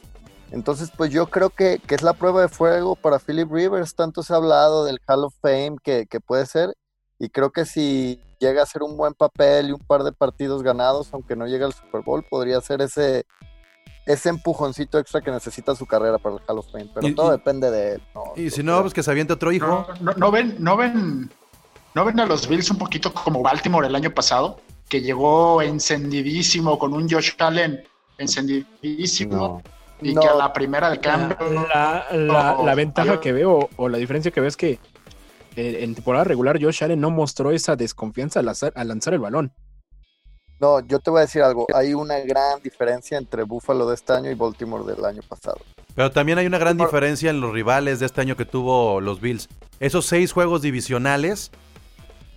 Entonces, 0.53 0.91
pues 0.97 1.11
yo 1.11 1.27
creo 1.27 1.51
que, 1.51 1.79
que 1.87 1.95
es 1.95 2.03
la 2.03 2.13
prueba 2.13 2.43
de 2.43 2.49
fuego 2.49 2.97
para 2.97 3.19
Philip 3.19 3.51
Rivers. 3.51 3.95
Tanto 3.95 4.23
se 4.23 4.33
ha 4.33 4.37
hablado 4.37 4.85
del 4.85 4.99
Hall 5.07 5.25
of 5.25 5.35
Fame 5.41 5.77
que, 5.83 6.07
que 6.07 6.21
puede 6.21 6.47
ser. 6.47 6.75
Y 7.19 7.29
creo 7.29 7.51
que 7.53 7.65
si 7.65 8.21
llega 8.41 8.63
a 8.63 8.67
ser 8.67 8.83
un 8.83 8.97
buen 8.97 9.15
papel 9.15 9.69
y 9.69 9.73
un 9.73 9.81
par 9.81 10.03
de 10.03 10.13
partidos 10.13 10.63
ganados, 10.63 11.11
aunque 11.13 11.37
no 11.37 11.47
llegue 11.47 11.65
al 11.65 11.73
Super 11.75 12.01
Bowl, 12.03 12.25
podría 12.29 12.61
ser 12.63 12.81
ese, 12.81 13.27
ese 14.07 14.29
empujoncito 14.31 14.99
extra 14.99 15.21
que 15.21 15.31
necesita 15.31 15.75
su 15.77 15.87
carrera 15.87 16.19
para 16.19 16.37
el 16.37 16.43
Hall 16.49 16.59
of 16.59 16.67
Fame. 16.73 16.91
Pero 16.95 17.07
Y- 17.07 17.15
todo 17.15 17.29
y- 17.29 17.37
depende 17.39 17.71
de 17.71 17.93
él. 17.95 18.03
¿no? 18.15 18.25
Y 18.37 18.51
si 18.51 18.63
no, 18.63 18.73
creo. 18.73 18.83
pues 18.83 18.95
que 18.95 19.03
se 19.03 19.11
aviente 19.11 19.35
otro 19.35 19.53
hijo. 19.53 19.67
No, 19.67 19.87
no, 20.01 20.13
no 20.15 20.31
ven, 20.33 20.57
no 20.59 20.77
ven, 20.77 21.31
no 21.95 22.05
ven 22.05 22.19
a 22.19 22.27
los 22.27 22.49
Bills 22.49 22.71
un 22.71 22.79
poquito 22.79 23.13
como 23.15 23.43
Baltimore 23.43 23.87
el 23.87 23.95
año 23.95 24.11
pasado, 24.13 24.59
que 24.89 25.01
llegó 25.03 25.63
encendidísimo 25.63 26.79
con 26.79 26.95
un 26.95 27.09
Josh 27.09 27.33
Allen 27.39 27.85
encendidísimo 28.19 29.63
y 30.03 30.15
No. 30.15 30.21
que 30.23 30.29
a 30.29 30.35
la 30.35 30.53
primera 30.53 30.91
de 30.91 30.97
La, 30.97 31.01
cambio 31.03 31.37
la- 31.51 32.07
la- 32.13 32.55
no, 32.55 32.65
la 32.65 32.75
ventaja 32.75 33.15
yo- 33.15 33.21
que 33.21 33.33
veo 33.33 33.69
o 33.77 33.89
la 33.89 33.99
diferencia 33.99 34.31
que 34.31 34.41
veo 34.41 34.49
es 34.49 34.57
que 34.57 34.79
eh, 35.57 35.79
en 35.83 35.95
temporada 35.95 36.25
regular 36.25 36.63
Josh 36.63 36.85
Allen 36.85 37.01
no 37.01 37.11
mostró 37.11 37.51
esa 37.51 37.75
desconfianza 37.77 38.41
al, 38.41 38.47
lanzar- 38.47 38.73
al 38.77 38.89
lanzar 38.89 39.15
el 39.15 39.21
balón. 39.21 39.53
No, 40.61 40.81
yo 40.81 40.99
te 41.01 41.11
voy 41.11 41.19
a 41.19 41.23
decir 41.23 41.43
algo. 41.43 41.67
Hay 41.75 41.95
una 41.95 42.19
gran 42.21 42.61
diferencia 42.63 43.17
entre 43.19 43.43
Buffalo 43.45 43.89
de 43.89 43.95
este 43.95 44.13
año 44.13 44.31
y 44.31 44.35
Baltimore 44.35 44.85
del 44.85 45.05
año 45.05 45.23
pasado. 45.27 45.59
Pero 45.95 46.11
también 46.13 46.39
hay 46.39 46.47
una 46.47 46.59
gran 46.59 46.77
Por- 46.77 46.87
diferencia 46.87 47.31
en 47.31 47.41
los 47.41 47.53
rivales 47.53 47.99
de 47.99 48.07
este 48.07 48.21
año 48.21 48.37
que 48.37 48.45
tuvo 48.45 49.01
los 49.01 49.21
Bills. 49.21 49.49
Esos 49.81 50.05
seis 50.07 50.33
juegos 50.33 50.61
divisionales, 50.63 51.51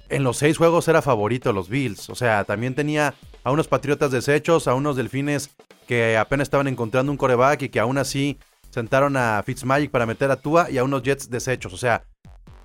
en 0.10 0.24
los 0.24 0.38
seis 0.38 0.58
juegos 0.58 0.88
era 0.88 1.02
favorito 1.02 1.52
los 1.54 1.68
Bills. 1.70 2.10
O 2.10 2.16
sea, 2.16 2.46
también 2.46 2.76
tenía 2.76 3.14
a 3.44 3.52
unos 3.52 3.68
Patriotas 3.68 4.12
deshechos, 4.12 4.68
a 4.68 4.74
unos 4.76 4.96
Delfines 4.96 5.50
que 5.88 6.18
apenas 6.18 6.46
estaban 6.46 6.68
encontrando 6.68 7.12
un 7.12 7.18
coreback 7.18 7.64
y 7.64 7.70
que 7.70 7.80
aún 7.80 7.98
así 7.98 8.38
sentaron 8.70 9.18
a 9.18 9.44
Fitzmagic 9.46 9.92
para 9.92 10.06
meter 10.06 10.32
a 10.32 10.38
Tua 10.38 10.70
y 10.72 10.78
a 10.78 10.84
unos 10.84 11.04
Jets 11.04 11.30
deshechos. 11.30 11.74
O 11.74 11.78
sea, 11.78 12.04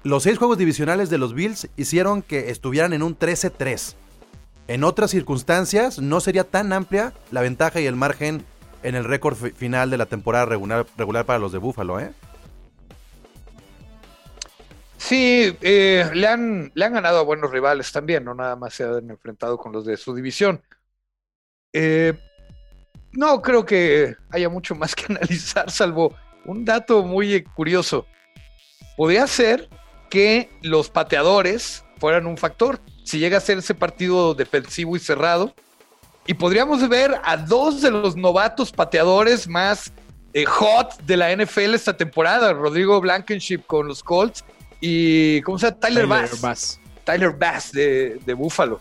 los 0.04 0.22
seis 0.22 0.38
juegos 0.38 0.56
divisionales 0.58 1.10
de 1.10 1.18
los 1.18 1.34
Bills 1.34 1.68
hicieron 1.76 2.22
que 2.22 2.50
estuvieran 2.50 2.92
en 2.92 3.02
un 3.02 3.18
13-3. 3.18 3.94
En 4.68 4.84
otras 4.84 5.10
circunstancias, 5.10 5.98
no 5.98 6.20
sería 6.20 6.44
tan 6.44 6.72
amplia 6.72 7.12
la 7.30 7.40
ventaja 7.40 7.80
y 7.80 7.86
el 7.86 7.96
margen 7.96 8.44
en 8.82 8.94
el 8.94 9.04
récord 9.04 9.34
fi- 9.34 9.50
final 9.50 9.90
de 9.90 9.96
la 9.98 10.06
temporada 10.06 10.44
regular, 10.46 10.86
regular 10.96 11.24
para 11.26 11.38
los 11.40 11.50
de 11.52 11.58
Buffalo, 11.58 11.98
¿eh? 11.98 12.12
Sí, 14.98 15.56
eh, 15.62 16.10
le, 16.12 16.26
han, 16.26 16.72
le 16.74 16.84
han 16.84 16.92
ganado 16.92 17.20
a 17.20 17.22
buenos 17.22 17.52
rivales 17.52 17.90
también, 17.92 18.24
no 18.24 18.34
nada 18.34 18.56
más 18.56 18.74
se 18.74 18.82
han 18.82 19.08
enfrentado 19.08 19.56
con 19.56 19.72
los 19.72 19.86
de 19.86 19.96
su 19.96 20.12
división. 20.12 20.60
Eh, 21.72 22.14
no 23.12 23.40
creo 23.40 23.64
que 23.64 24.16
haya 24.30 24.48
mucho 24.48 24.74
más 24.74 24.94
que 24.94 25.06
analizar, 25.08 25.70
salvo 25.70 26.14
un 26.44 26.64
dato 26.64 27.04
muy 27.04 27.42
curioso. 27.44 28.06
Podría 28.96 29.26
ser 29.28 29.68
que 30.10 30.50
los 30.62 30.90
pateadores 30.90 31.84
fueran 31.98 32.26
un 32.26 32.36
factor. 32.36 32.80
Si 33.04 33.20
llega 33.20 33.38
a 33.38 33.40
ser 33.40 33.58
ese 33.58 33.74
partido 33.74 34.34
defensivo 34.34 34.96
y 34.96 34.98
cerrado, 34.98 35.54
y 36.26 36.34
podríamos 36.34 36.86
ver 36.88 37.20
a 37.22 37.36
dos 37.36 37.80
de 37.80 37.90
los 37.90 38.16
novatos 38.16 38.72
pateadores 38.72 39.46
más 39.46 39.92
eh, 40.32 40.44
hot 40.44 41.00
de 41.02 41.16
la 41.16 41.34
NFL 41.34 41.74
esta 41.74 41.96
temporada, 41.96 42.52
Rodrigo 42.52 43.00
Blankenship 43.00 43.60
con 43.66 43.86
los 43.86 44.02
Colts 44.02 44.44
y 44.80 45.40
¿cómo 45.42 45.58
se 45.58 45.66
llama? 45.66 45.80
Tyler, 45.80 46.06
Bass. 46.06 46.40
Bass. 46.40 46.80
Tyler 47.04 47.30
Bass 47.30 47.72
de, 47.72 48.20
de 48.24 48.34
Buffalo. 48.34 48.80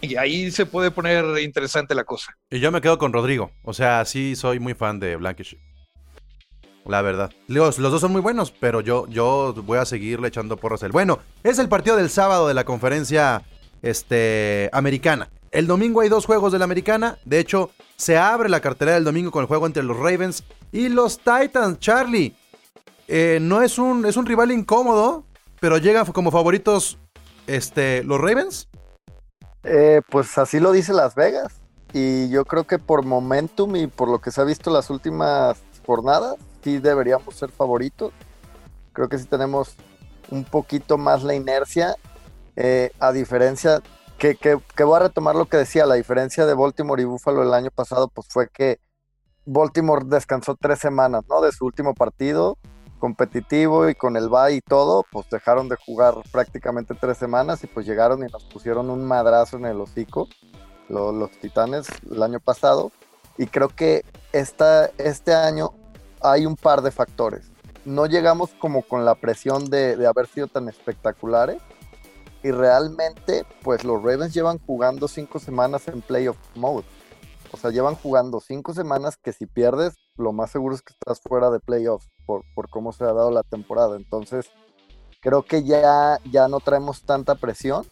Y 0.00 0.16
ahí 0.16 0.50
se 0.50 0.64
puede 0.64 0.90
poner 0.90 1.24
interesante 1.40 1.94
la 1.94 2.04
cosa. 2.04 2.32
Y 2.50 2.60
yo 2.60 2.70
me 2.70 2.80
quedo 2.80 2.98
con 2.98 3.12
Rodrigo. 3.12 3.50
O 3.64 3.72
sea, 3.72 4.04
sí 4.04 4.36
soy 4.36 4.60
muy 4.60 4.74
fan 4.74 5.00
de 5.00 5.16
Blankish. 5.16 5.58
La 6.86 7.02
verdad. 7.02 7.32
Los, 7.48 7.78
los 7.78 7.92
dos 7.92 8.00
son 8.00 8.12
muy 8.12 8.20
buenos, 8.20 8.50
pero 8.50 8.80
yo, 8.80 9.06
yo 9.08 9.54
voy 9.64 9.78
a 9.78 9.84
seguirle 9.84 10.28
echando 10.28 10.56
porras 10.56 10.82
a 10.82 10.86
él. 10.86 10.92
Bueno, 10.92 11.18
es 11.42 11.58
el 11.58 11.68
partido 11.68 11.96
del 11.96 12.10
sábado 12.10 12.48
de 12.48 12.54
la 12.54 12.64
conferencia 12.64 13.42
este, 13.82 14.70
americana. 14.72 15.28
El 15.50 15.66
domingo 15.66 16.00
hay 16.00 16.08
dos 16.08 16.26
juegos 16.26 16.52
de 16.52 16.58
la 16.58 16.64
americana. 16.64 17.18
De 17.24 17.40
hecho, 17.40 17.70
se 17.96 18.16
abre 18.16 18.48
la 18.48 18.60
cartelera 18.60 18.94
del 18.94 19.04
domingo 19.04 19.30
con 19.30 19.42
el 19.42 19.48
juego 19.48 19.66
entre 19.66 19.82
los 19.82 19.96
Ravens 19.96 20.44
y 20.72 20.88
los 20.88 21.18
Titans. 21.18 21.78
Charlie, 21.78 22.34
eh, 23.08 23.38
no 23.40 23.62
es 23.62 23.78
un, 23.78 24.06
es 24.06 24.16
un 24.16 24.26
rival 24.26 24.52
incómodo, 24.52 25.24
pero 25.60 25.78
llegan 25.78 26.06
como 26.06 26.30
favoritos 26.30 26.98
este, 27.46 28.04
los 28.04 28.20
Ravens. 28.20 28.68
Eh, 29.64 30.02
pues 30.10 30.38
así 30.38 30.60
lo 30.60 30.72
dice 30.72 30.92
Las 30.92 31.14
Vegas. 31.14 31.60
Y 31.92 32.28
yo 32.28 32.44
creo 32.44 32.64
que 32.64 32.78
por 32.78 33.04
momentum 33.04 33.74
y 33.76 33.86
por 33.86 34.08
lo 34.08 34.20
que 34.20 34.30
se 34.30 34.40
ha 34.40 34.44
visto 34.44 34.70
las 34.70 34.90
últimas 34.90 35.58
jornadas, 35.86 36.36
sí 36.62 36.78
deberíamos 36.78 37.34
ser 37.34 37.50
favoritos. 37.50 38.12
Creo 38.92 39.08
que 39.08 39.18
sí 39.18 39.24
tenemos 39.24 39.74
un 40.30 40.44
poquito 40.44 40.98
más 40.98 41.22
la 41.22 41.34
inercia. 41.34 41.96
eh, 42.60 42.90
a 42.98 43.12
diferencia, 43.12 43.80
que, 44.18 44.34
que, 44.34 44.58
que 44.74 44.84
voy 44.84 44.96
a 44.96 45.04
retomar 45.04 45.36
lo 45.36 45.46
que 45.46 45.56
decía, 45.56 45.86
la 45.86 45.94
diferencia 45.94 46.44
de 46.44 46.54
Baltimore 46.54 47.00
y 47.00 47.04
Buffalo 47.04 47.42
el 47.42 47.54
año 47.54 47.70
pasado, 47.70 48.08
pues 48.08 48.26
fue 48.28 48.48
que 48.48 48.80
Baltimore 49.46 50.04
descansó 50.04 50.56
tres 50.60 50.80
semanas, 50.80 51.22
¿no? 51.28 51.40
De 51.40 51.52
su 51.52 51.64
último 51.64 51.94
partido 51.94 52.58
competitivo 52.98 53.88
y 53.88 53.94
con 53.94 54.16
el 54.16 54.28
bye 54.28 54.54
y 54.54 54.60
todo, 54.60 55.04
pues 55.10 55.28
dejaron 55.30 55.68
de 55.68 55.76
jugar 55.76 56.14
prácticamente 56.30 56.94
tres 56.94 57.16
semanas 57.18 57.62
y 57.64 57.66
pues 57.66 57.86
llegaron 57.86 58.20
y 58.26 58.30
nos 58.30 58.44
pusieron 58.44 58.90
un 58.90 59.04
madrazo 59.04 59.56
en 59.56 59.66
el 59.66 59.80
hocico, 59.80 60.28
lo- 60.88 61.12
los 61.12 61.30
Titanes, 61.32 61.86
el 62.10 62.22
año 62.22 62.40
pasado. 62.40 62.92
Y 63.36 63.46
creo 63.46 63.68
que 63.68 64.04
esta, 64.32 64.86
este 64.98 65.34
año 65.34 65.72
hay 66.20 66.44
un 66.44 66.56
par 66.56 66.82
de 66.82 66.90
factores. 66.90 67.50
No 67.84 68.06
llegamos 68.06 68.50
como 68.58 68.82
con 68.82 69.04
la 69.04 69.14
presión 69.14 69.70
de, 69.70 69.96
de 69.96 70.06
haber 70.06 70.26
sido 70.26 70.48
tan 70.48 70.68
espectaculares. 70.68 71.62
Y 72.42 72.50
realmente, 72.52 73.44
pues 73.62 73.82
los 73.84 74.02
Ravens 74.02 74.32
llevan 74.32 74.58
jugando 74.58 75.08
cinco 75.08 75.38
semanas 75.38 75.88
en 75.88 76.02
playoff 76.02 76.36
mode. 76.54 76.86
O 77.50 77.56
sea, 77.56 77.70
llevan 77.70 77.94
jugando 77.96 78.40
cinco 78.40 78.74
semanas 78.74 79.16
que 79.16 79.32
si 79.32 79.46
pierdes, 79.46 79.94
lo 80.18 80.32
más 80.32 80.50
seguro 80.50 80.74
es 80.74 80.82
que 80.82 80.92
estás 80.92 81.20
fuera 81.20 81.50
de 81.50 81.60
playoffs 81.60 82.08
por, 82.26 82.42
por 82.54 82.68
cómo 82.68 82.92
se 82.92 83.04
ha 83.04 83.12
dado 83.12 83.30
la 83.30 83.42
temporada. 83.42 83.96
Entonces, 83.96 84.50
creo 85.20 85.42
que 85.42 85.64
ya, 85.64 86.18
ya 86.30 86.48
no 86.48 86.60
traemos 86.60 87.02
tanta 87.02 87.36
presión 87.36 87.86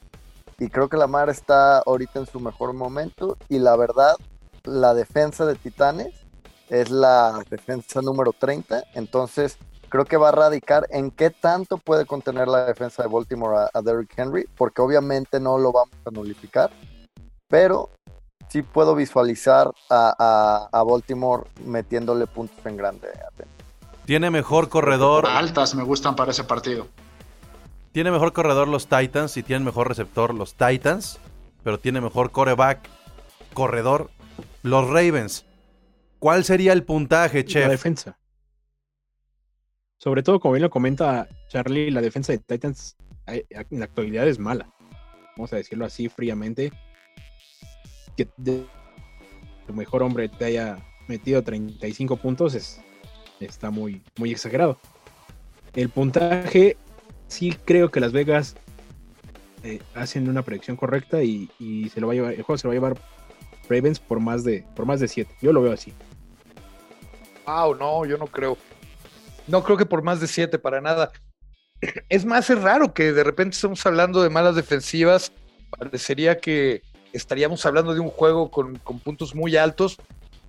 y 0.59 0.69
creo 0.69 0.89
que 0.89 0.97
Lamar 0.97 1.31
está 1.31 1.79
ahorita 1.79 2.21
en 2.21 2.27
su 2.27 2.41
mejor 2.41 2.73
momento 2.73 3.37
y 3.49 3.59
la 3.59 3.77
verdad, 3.77 4.17
la 4.65 4.95
defensa 4.95 5.47
de 5.47 5.55
Titanes 5.55 6.27
es 6.69 6.91
la 6.91 7.43
defensa 7.49 8.03
número 8.03 8.33
30, 8.33 8.83
entonces 8.95 9.59
creo 9.89 10.05
que 10.05 10.17
va 10.17 10.31
a 10.31 10.33
radicar 10.33 10.87
en 10.91 11.11
qué 11.11 11.31
tanto 11.31 11.79
puede 11.79 12.07
contener 12.07 12.49
la 12.49 12.65
defensa 12.65 13.03
de 13.03 13.09
Baltimore 13.09 13.57
a, 13.57 13.71
a 13.73 13.83
Derrick 13.83 14.19
Henry, 14.19 14.49
porque 14.57 14.83
obviamente 14.83 15.39
no 15.39 15.59
lo 15.59 15.73
vamos 15.73 15.95
a 16.05 16.11
nulificar, 16.11 16.71
pero 17.49 17.91
sí 18.49 18.63
puedo 18.63 18.95
visualizar 18.95 19.71
a, 19.91 20.15
a- 20.19 20.79
a 20.79 20.83
Baltimore 20.83 21.45
metiéndole 21.65 22.27
puntos 22.27 22.65
en 22.67 22.77
grande. 22.77 23.09
Tiene 24.05 24.31
mejor 24.31 24.69
corredor. 24.69 25.27
altas 25.27 25.75
me 25.75 25.83
gustan 25.83 26.15
para 26.17 26.31
ese 26.31 26.45
partido. 26.45 26.87
Tiene 27.93 28.11
mejor 28.11 28.33
corredor 28.33 28.69
los 28.69 28.87
Titans 28.89 29.37
y 29.37 29.43
tienen 29.43 29.65
mejor 29.65 29.89
receptor 29.89 30.35
los 30.35 30.55
Titans, 30.55 31.19
pero 31.65 31.79
tiene 31.79 32.01
mejor 32.01 32.31
coreback, 32.31 32.81
corredor 33.55 34.11
los 34.63 34.87
Ravens. 34.89 35.45
¿Cuál 36.19 36.45
sería 36.45 36.73
el 36.73 36.83
puntaje, 36.85 37.39
La 37.39 37.45
chef? 37.45 37.69
defensa. 37.71 38.19
Sobre 39.99 40.23
todo, 40.23 40.41
como 40.41 40.53
bien 40.53 40.63
lo 40.63 40.71
comenta 40.71 41.27
Charlie, 41.49 41.91
la 41.91 42.01
defensa 42.01 42.33
de 42.33 42.39
Titans 42.39 42.97
eh, 43.27 43.45
en 43.51 43.79
la 43.79 43.87
actualidad 43.87 44.29
es 44.29 44.39
mala. 44.39 44.69
Vamos 45.37 45.53
a 45.53 45.57
decirlo 45.57 45.85
así 45.85 46.09
fríamente. 46.09 46.73
Que 48.17 48.25
tu 49.67 49.73
mejor 49.75 50.03
hombre 50.03 50.29
te 50.29 50.45
haya 50.45 50.79
metido 51.09 51.43
35 51.43 52.17
puntos 52.17 52.55
es, 52.55 52.81
está 53.41 53.71
muy, 53.71 54.03
muy 54.17 54.33
exagerado. 54.33 54.79
El 55.75 55.91
puntaje, 55.91 56.77
sí 57.29 57.57
creo 57.65 57.91
que 57.91 58.01
Las 58.01 58.13
Vegas 58.13 58.57
eh, 59.63 59.81
hacen 59.95 60.29
una 60.29 60.43
predicción 60.43 60.77
correcta 60.77 61.23
y, 61.23 61.51
y 61.59 61.89
se 61.91 62.01
lo 62.01 62.07
va 62.07 62.13
a 62.13 62.17
llevar, 62.17 62.33
el 62.33 62.43
juego 62.43 62.59
se 62.59 62.67
lo 62.67 62.71
va 62.71 62.73
a 62.73 62.77
llevar 62.77 63.01
Ravens 63.69 63.99
por 64.01 64.21
más 64.21 64.45
de 64.45 64.65
por 64.75 64.87
más 64.87 65.01
de 65.01 65.09
7. 65.09 65.35
Yo 65.43 65.53
lo 65.53 65.63
veo 65.63 65.73
así. 65.73 65.93
Wow, 67.47 67.75
no, 67.77 68.05
yo 68.05 68.19
no 68.19 68.27
creo. 68.27 68.57
No 69.47 69.63
creo 69.63 69.77
que 69.77 69.87
por 69.87 70.03
más 70.03 70.21
de 70.21 70.27
siete, 70.27 70.59
para 70.59 70.81
nada. 70.81 71.13
Es 72.09 72.25
más, 72.25 72.51
es 72.51 72.61
raro 72.61 72.95
que 72.95 73.13
de 73.13 73.23
repente 73.23 73.55
estemos 73.55 73.85
hablando 73.87 74.23
de 74.23 74.31
malas 74.31 74.57
defensivas. 74.57 75.33
Parecería 75.71 76.39
que 76.39 76.83
estaríamos 77.17 77.65
hablando 77.67 77.95
de 77.95 78.01
un 78.01 78.11
juego 78.11 78.51
con, 78.51 78.77
con 78.77 79.01
puntos 79.01 79.35
muy 79.35 79.57
altos. 79.57 79.97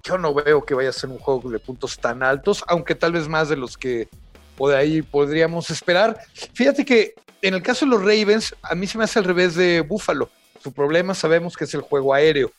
Yo 0.04 0.18
no 0.18 0.34
veo 0.34 0.64
que 0.64 0.74
vaya 0.74 0.90
a 0.90 0.94
ser 0.94 1.10
un 1.10 1.20
juego 1.20 1.50
de 1.50 1.60
puntos 1.60 1.98
tan 1.98 2.24
altos, 2.24 2.64
aunque 2.68 2.96
tal 2.96 3.14
vez 3.14 3.28
más 3.28 3.50
de 3.50 3.58
los 3.58 3.78
que 3.78 4.08
por 4.56 4.74
ahí 4.74 5.02
podríamos 5.02 5.70
esperar. 5.70 6.20
Fíjate 6.54 6.86
que 6.86 7.14
en 7.42 7.54
el 7.54 7.62
caso 7.62 7.86
de 7.86 7.92
los 7.92 8.02
Ravens, 8.02 8.56
a 8.64 8.76
mí 8.76 8.88
se 8.88 8.98
me 8.98 9.04
hace 9.04 9.20
al 9.20 9.26
revés 9.26 9.56
de 9.56 9.82
Buffalo. 9.82 10.30
Su 10.62 10.72
problema 10.74 11.14
sabemos 11.14 11.56
que 11.56 11.66
es 11.66 11.74
el 11.74 11.82
juego 11.82 12.14
aéreo. 12.14 12.52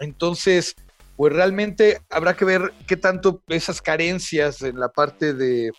Entonces, 0.00 0.74
pues 1.16 1.32
realmente 1.32 2.00
habrá 2.10 2.34
que 2.34 2.44
ver 2.44 2.72
qué 2.86 2.96
tanto 2.96 3.42
esas 3.48 3.82
carencias 3.82 4.62
en 4.62 4.80
la 4.80 4.88
parte 4.88 5.34
de, 5.34 5.70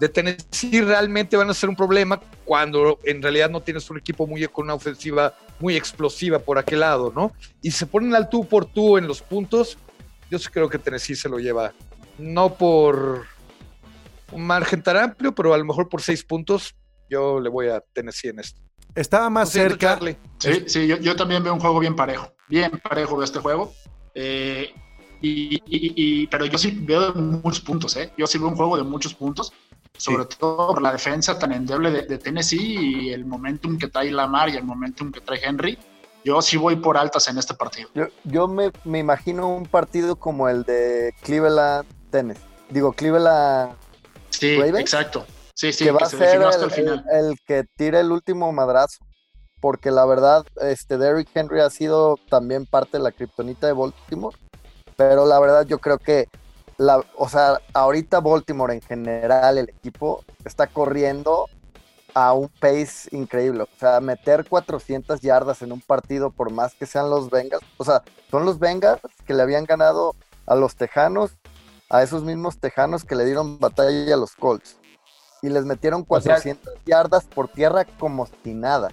de 0.00 0.08
Tennessee 0.08 0.80
realmente 0.82 1.36
van 1.36 1.50
a 1.50 1.54
ser 1.54 1.68
un 1.68 1.76
problema 1.76 2.20
cuando 2.44 2.98
en 3.04 3.20
realidad 3.22 3.50
no 3.50 3.60
tienes 3.60 3.88
un 3.90 3.98
equipo 3.98 4.26
muy 4.26 4.46
con 4.46 4.64
una 4.66 4.74
ofensiva 4.74 5.34
muy 5.58 5.76
explosiva 5.76 6.38
por 6.38 6.56
aquel 6.58 6.80
lado, 6.80 7.12
¿no? 7.14 7.32
Y 7.62 7.70
se 7.72 7.86
ponen 7.86 8.14
al 8.14 8.28
tú 8.28 8.46
por 8.46 8.64
tú 8.66 8.96
en 8.96 9.08
los 9.08 9.22
puntos, 9.22 9.76
yo 10.30 10.38
sí 10.38 10.48
creo 10.52 10.68
que 10.68 10.78
Tennessee 10.78 11.16
se 11.16 11.28
lo 11.28 11.38
lleva, 11.38 11.72
no 12.16 12.54
por 12.54 13.24
un 14.30 14.46
margen 14.46 14.82
tan 14.82 14.96
amplio, 14.96 15.34
pero 15.34 15.52
a 15.54 15.58
lo 15.58 15.64
mejor 15.64 15.88
por 15.88 16.00
seis 16.02 16.22
puntos, 16.22 16.74
yo 17.10 17.40
le 17.40 17.48
voy 17.48 17.68
a 17.68 17.80
Tennessee 17.92 18.28
en 18.28 18.38
esto. 18.40 18.60
Estaba 18.94 19.28
más 19.30 19.50
cerca. 19.50 19.94
Charlie. 19.94 20.16
Sí, 20.38 20.64
sí, 20.66 20.86
yo, 20.86 20.96
yo 20.98 21.16
también 21.16 21.42
veo 21.42 21.54
un 21.54 21.60
juego 21.60 21.78
bien 21.80 21.96
parejo, 21.96 22.32
bien 22.48 22.70
parejo 22.82 23.18
de 23.18 23.24
este 23.24 23.38
juego. 23.40 23.72
Eh, 24.14 24.72
y, 25.20 25.56
y- 25.56 25.60
y- 25.66 26.26
pero 26.28 26.46
yo 26.46 26.58
sí 26.58 26.76
veo 26.82 27.12
de 27.12 27.20
muchos 27.20 27.60
puntos, 27.60 27.96
¿eh? 27.96 28.12
Yo 28.16 28.26
sí 28.26 28.38
veo 28.38 28.48
un 28.48 28.56
juego 28.56 28.76
de 28.76 28.82
muchos 28.84 29.14
puntos, 29.14 29.52
sobre 29.98 30.24
todo 30.24 30.68
por 30.68 30.80
la 30.82 30.92
defensa 30.92 31.38
tan 31.38 31.52
endeble 31.52 31.90
de, 31.90 32.02
de 32.02 32.18
Tennessee 32.18 33.06
y 33.08 33.12
el 33.12 33.24
momentum 33.26 33.76
que 33.78 33.88
trae 33.88 34.10
Lamar 34.10 34.48
y 34.48 34.56
el 34.56 34.64
momentum 34.64 35.12
que 35.12 35.20
trae 35.20 35.40
Henry. 35.42 35.78
Yo 36.24 36.40
sí 36.42 36.56
voy 36.56 36.76
por 36.76 36.96
altas 36.96 37.28
en 37.28 37.38
este 37.38 37.54
partido. 37.54 37.88
Yo, 37.94 38.06
yo 38.24 38.48
me, 38.48 38.70
me 38.84 38.98
imagino 38.98 39.48
un 39.48 39.66
partido 39.66 40.16
como 40.16 40.48
el 40.48 40.62
de 40.64 41.12
Cleveland 41.22 41.86
Tennis. 42.10 42.38
Digo, 42.70 42.92
Cleveland 42.92 43.72
Sí, 44.30 44.56
¿Ravens? 44.56 44.80
exacto. 44.80 45.26
Sí, 45.54 45.72
sí, 45.72 45.84
que 45.84 45.90
va 45.90 46.00
a 46.02 46.06
se 46.06 46.18
ser 46.18 46.26
definió 46.28 46.48
hasta 46.48 46.64
el, 46.64 46.70
el 46.70 46.76
final. 46.76 47.04
el- 47.10 47.26
el 47.30 47.36
que 47.46 47.64
tire 47.76 48.00
el 48.00 48.12
último 48.12 48.52
madrazo. 48.52 48.98
Porque 49.60 49.90
la 49.90 50.04
verdad, 50.04 50.44
este 50.60 50.98
Derrick 50.98 51.28
Henry 51.34 51.60
ha 51.60 51.70
sido 51.70 52.16
también 52.28 52.64
parte 52.66 52.98
de 52.98 53.02
la 53.02 53.10
kriptonita 53.10 53.66
de 53.66 53.72
Baltimore. 53.72 54.36
Pero 54.96 55.26
la 55.26 55.40
verdad, 55.40 55.66
yo 55.66 55.78
creo 55.78 55.98
que, 55.98 56.28
la, 56.78 57.04
o 57.16 57.28
sea, 57.28 57.60
ahorita 57.74 58.20
Baltimore 58.20 58.72
en 58.72 58.80
general, 58.80 59.58
el 59.58 59.68
equipo 59.68 60.24
está 60.44 60.66
corriendo 60.66 61.46
a 62.14 62.32
un 62.32 62.48
pace 62.48 63.14
increíble. 63.14 63.64
O 63.64 63.68
sea, 63.78 64.00
meter 64.00 64.48
400 64.48 65.20
yardas 65.20 65.60
en 65.62 65.72
un 65.72 65.80
partido, 65.80 66.30
por 66.30 66.50
más 66.50 66.74
que 66.74 66.86
sean 66.86 67.10
los 67.10 67.30
Bengals. 67.30 67.64
O 67.76 67.84
sea, 67.84 68.02
son 68.30 68.44
los 68.44 68.58
Bengals 68.58 69.00
que 69.26 69.34
le 69.34 69.42
habían 69.42 69.64
ganado 69.64 70.14
a 70.46 70.54
los 70.54 70.74
Tejanos, 70.76 71.36
a 71.90 72.02
esos 72.02 72.22
mismos 72.22 72.58
Tejanos 72.58 73.04
que 73.04 73.14
le 73.16 73.24
dieron 73.24 73.58
batalla 73.58 74.14
a 74.14 74.16
los 74.16 74.34
Colts. 74.34 74.78
Y 75.42 75.48
les 75.50 75.64
metieron 75.64 76.00
O 76.08 76.20
sea- 76.20 76.34
400 76.34 76.74
yardas 76.86 77.24
por 77.24 77.48
tierra 77.48 77.84
como 77.98 78.26
si 78.42 78.54
nada. 78.54 78.88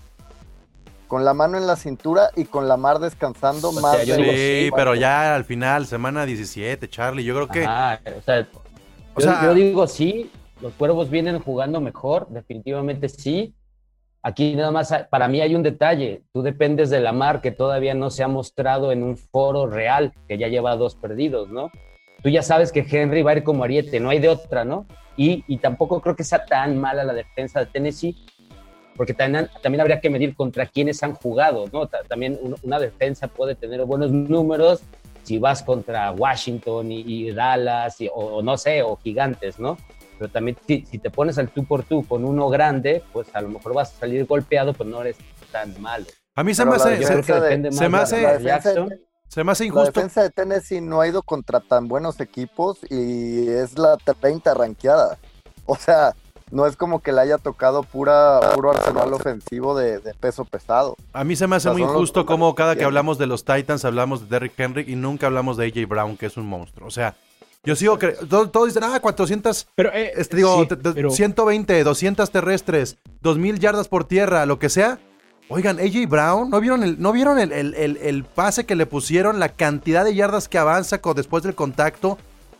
Con 1.07 1.23
la 1.23 1.33
mano 1.33 1.57
en 1.57 1.67
la 1.67 1.75
cintura 1.75 2.29
y 2.35 2.45
con 2.45 2.67
la 2.67 2.77
mar 2.77 2.99
descansando 2.99 3.69
O 3.69 3.73
sea, 3.73 3.81
más 3.81 4.05
yo 4.05 4.15
de 4.15 4.21
digo, 4.23 4.33
Sí, 4.35 4.71
pero 4.75 4.95
ya 4.95 5.35
al 5.35 5.45
final, 5.45 5.85
semana 5.85 6.25
17, 6.25 6.89
Charlie. 6.89 7.23
Yo 7.23 7.35
creo 7.35 7.47
que. 7.47 7.63
Ajá, 7.63 8.01
o 8.17 8.21
sea, 8.21 8.47
O 9.13 9.19
yo, 9.19 9.25
sea- 9.25 9.43
yo 9.43 9.53
digo 9.53 9.87
sí, 9.87 10.31
los 10.61 10.73
cuervos 10.73 11.09
vienen 11.09 11.39
jugando 11.39 11.79
mejor, 11.81 12.27
definitivamente 12.29 13.09
sí. 13.09 13.53
Aquí 14.23 14.55
nada 14.55 14.71
más, 14.71 14.91
para 15.11 15.27
mí 15.27 15.39
hay 15.41 15.53
un 15.53 15.61
detalle, 15.61 16.23
tú 16.33 16.41
dependes 16.41 16.89
de 16.89 16.99
la 16.99 17.11
mar 17.11 17.41
que 17.41 17.51
todavía 17.51 17.93
no 17.93 18.09
se 18.09 18.23
ha 18.23 18.27
mostrado 18.27 18.91
en 18.91 19.03
un 19.03 19.17
foro 19.17 19.67
real, 19.67 20.13
que 20.27 20.39
ya 20.39 20.47
lleva 20.47 20.75
dos 20.75 20.95
perdidos, 20.95 21.49
¿no? 21.49 21.69
Tú 22.23 22.29
ya 22.29 22.41
sabes 22.41 22.71
que 22.71 22.79
Henry 22.89 23.21
va 23.21 23.31
a 23.31 23.35
ir 23.35 23.43
como 23.43 23.63
ariete, 23.63 23.99
no 23.99 24.09
hay 24.09 24.17
de 24.17 24.29
otra, 24.29 24.65
¿no? 24.65 24.87
Y, 25.15 25.43
y 25.47 25.57
tampoco 25.59 26.01
creo 26.01 26.15
que 26.15 26.23
sea 26.23 26.43
tan 26.43 26.75
mala 26.81 27.03
la 27.03 27.13
defensa 27.13 27.59
de 27.59 27.67
Tennessee, 27.67 28.15
porque 28.95 29.13
también, 29.13 29.49
también 29.61 29.81
habría 29.81 29.99
que 29.99 30.09
medir 30.09 30.35
contra 30.35 30.65
quienes 30.65 31.01
han 31.03 31.13
jugado, 31.13 31.65
¿no? 31.71 31.87
Ta- 31.87 32.03
También 32.07 32.37
un- 32.41 32.55
una 32.63 32.79
defensa 32.79 33.27
puede 33.27 33.55
tener 33.55 33.83
buenos 33.85 34.11
números 34.11 34.81
si 35.23 35.37
vas 35.39 35.63
contra 35.63 36.11
Washington 36.11 36.91
y, 36.91 37.01
y 37.01 37.31
Dallas, 37.31 37.99
y- 37.99 38.07
o, 38.07 38.13
o 38.37 38.41
no 38.43 38.57
sé, 38.57 38.83
o 38.83 38.95
gigantes, 38.97 39.59
¿no? 39.59 39.77
Pero 40.17 40.31
también 40.31 40.55
si, 40.65 40.85
si 40.85 40.97
te 40.97 41.09
pones 41.09 41.37
al 41.37 41.49
tú 41.49 41.65
por 41.65 41.83
tú 41.83 42.05
con 42.07 42.23
uno 42.23 42.47
grande, 42.49 43.03
pues 43.11 43.27
a 43.33 43.41
lo 43.41 43.49
mejor 43.49 43.73
vas 43.73 43.93
a 43.95 43.99
salir 43.99 44.25
golpeado, 44.25 44.73
pero 44.73 44.89
no 44.89 45.01
eres 45.01 45.17
tan 45.51 45.79
malo. 45.81 46.05
A 46.35 46.43
mí 46.43 46.53
se 46.53 46.63
me 46.65 46.71
la 46.71 46.77
hace, 46.77 46.97
se, 46.97 47.05
creo 47.05 47.21
que 47.23 47.33
de- 47.33 47.41
depende 47.41 47.71
se 47.71 47.89
más 47.89 47.91
me 47.91 47.97
hace- 48.17 48.21
la 48.21 48.29
se 49.27 49.43
me 49.43 49.51
hace 49.51 49.63
La 49.63 49.67
injusto. 49.67 49.91
defensa 49.91 50.21
de 50.23 50.29
Tennessee 50.29 50.79
no 50.81 51.01
ha 51.01 51.07
ido 51.07 51.21
contra 51.23 51.59
tan 51.59 51.87
buenos 51.87 52.19
equipos 52.21 52.79
y 52.89 53.47
es 53.49 53.77
la 53.77 53.97
30 53.97 54.53
ranqueada. 54.53 55.17
O 55.65 55.75
sea, 55.75 56.13
no 56.51 56.65
es 56.67 56.75
como 56.77 57.01
que 57.01 57.11
le 57.11 57.21
haya 57.21 57.37
tocado 57.37 57.83
pura, 57.83 58.39
puro 58.53 58.71
arsenal 58.71 59.13
ofensivo 59.13 59.75
de, 59.77 59.99
de 59.99 60.13
peso 60.13 60.45
pesado. 60.45 60.95
A 61.13 61.23
mí 61.23 61.35
se 61.35 61.47
me 61.47 61.55
hace 61.55 61.69
O 61.69 61.71
sea, 61.71 61.73
muy 61.73 61.81
los 61.83 61.91
injusto 61.93 62.19
números 62.21 62.33
como 62.35 62.55
cada 62.55 62.75
que 62.75 62.83
hablamos 62.83 63.17
de 63.17 63.27
los 63.27 63.43
Titans 63.45 63.83
hablamos 63.85 64.21
de 64.21 64.27
Derrick 64.27 64.59
Henry 64.59 64.85
y 64.87 64.95
nunca 64.95 65.25
hablamos 65.27 65.57
de 65.57 65.65
AJ 65.65 65.87
Brown, 65.87 66.17
que 66.17 66.27
es 66.27 66.37
un 66.37 66.45
monstruo. 66.45 66.87
O 66.87 66.91
sea, 66.91 67.15
yo 67.63 67.75
sigo 67.75 67.97
que 67.97 68.09
todos, 68.09 68.51
todos 68.51 68.67
dicen, 68.67 68.83
ah, 68.83 68.99
400, 68.99 69.67
Pero, 69.75 69.91
eh, 69.91 70.11
este, 70.15 70.37
digo, 70.37 70.61
sí, 70.69 70.75
pero- 70.93 71.09
120, 71.09 71.83
200 71.83 72.29
terrestres, 72.29 72.97
2000 73.21 73.59
yardas 73.59 73.87
por 73.87 74.05
tierra, 74.05 74.45
lo 74.45 74.59
que 74.59 74.69
sea. 74.69 74.99
Oigan, 75.49 75.79
AJ 75.79 76.07
Brown, 76.07 76.49
¿no 76.51 76.59
vieron 76.59 76.83
el, 76.83 76.99
no 77.01 77.11
vieron 77.11 77.39
el, 77.39 77.51
el- 77.51 77.73
el- 77.75 77.97
el 77.97 78.23
pase 78.23 78.65
que 78.67 78.75
le 78.75 78.85
pusieron? 78.85 79.39
La 79.39 79.49
cantidad 79.49 80.03
de 80.03 80.13
yardas 80.15 80.47
que 80.47 80.57
avanza 80.59 80.99
después 81.15 81.43
del 81.43 81.55
contacto. 81.55 82.17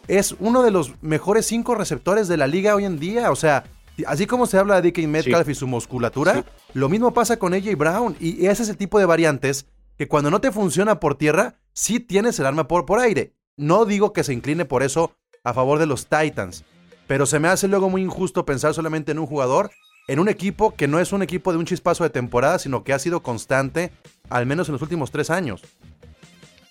Es 0.08 0.36
uno 0.40 0.62
de 0.62 0.70
los 0.70 0.92
mejores 1.02 1.48
cinco 1.48 1.74
receptores 1.74 2.28
de 2.28 2.38
la 2.38 2.46
liga 2.46 2.76
hoy 2.76 2.86
en 2.86 3.00
día. 3.00 3.32
O 3.32 3.36
sea, 3.36 3.64
así 4.04 4.28
como 4.28 4.46
se 4.46 4.58
habla 4.58 4.82
de 4.82 4.92
DK 4.92 5.08
Metcalf 5.08 5.48
y 5.50 5.56
su 5.56 5.68
musculatura, 5.68 6.34
Sí. 6.36 6.44
lo 6.74 6.90
mismo 6.90 7.14
pasa 7.14 7.38
con 7.40 7.54
AJ 7.54 7.76
Brown. 7.78 8.16
Y 8.20 8.46
ese 8.48 8.64
es 8.64 8.70
el 8.70 8.78
tipo 8.78 9.00
de 9.00 9.06
variantes 9.06 9.68
que 9.98 10.08
cuando 10.08 10.30
no 10.30 10.42
te 10.42 10.52
funciona 10.52 11.00
por 11.00 11.18
tierra, 11.18 11.56
sí 11.74 12.00
tienes 12.00 12.38
el 12.40 12.46
arma 12.46 12.68
por, 12.68 12.86
por 12.86 13.00
aire. 13.00 13.34
No 13.58 13.86
digo 13.86 14.12
que 14.12 14.24
se 14.24 14.34
incline 14.34 14.66
por 14.66 14.84
eso 14.84 15.16
a 15.44 15.54
favor 15.54 15.80
de 15.80 15.86
los 15.86 16.08
Titans. 16.08 16.66
Pero 17.08 17.26
se 17.26 17.40
me 17.40 17.48
hace 17.48 17.68
luego 17.68 17.90
muy 17.90 18.02
injusto 18.02 18.46
pensar 18.46 18.74
solamente 18.74 19.12
en 19.14 19.20
un 19.20 19.28
jugador, 19.28 19.72
en 20.08 20.20
un 20.20 20.28
equipo 20.28 20.76
que 20.76 20.88
no 20.88 21.00
es 21.00 21.14
un 21.14 21.22
equipo 21.24 21.52
de 21.54 21.60
un 21.60 21.66
chispazo 21.66 22.04
de 22.04 22.10
temporada, 22.10 22.60
sino 22.60 22.84
que 22.84 22.94
ha 22.94 23.00
sido 23.00 23.22
constante, 23.22 23.92
al 24.30 24.46
menos 24.46 24.68
en 24.68 24.74
los 24.74 24.82
últimos 24.82 25.12
tres 25.12 25.30
años. 25.30 25.62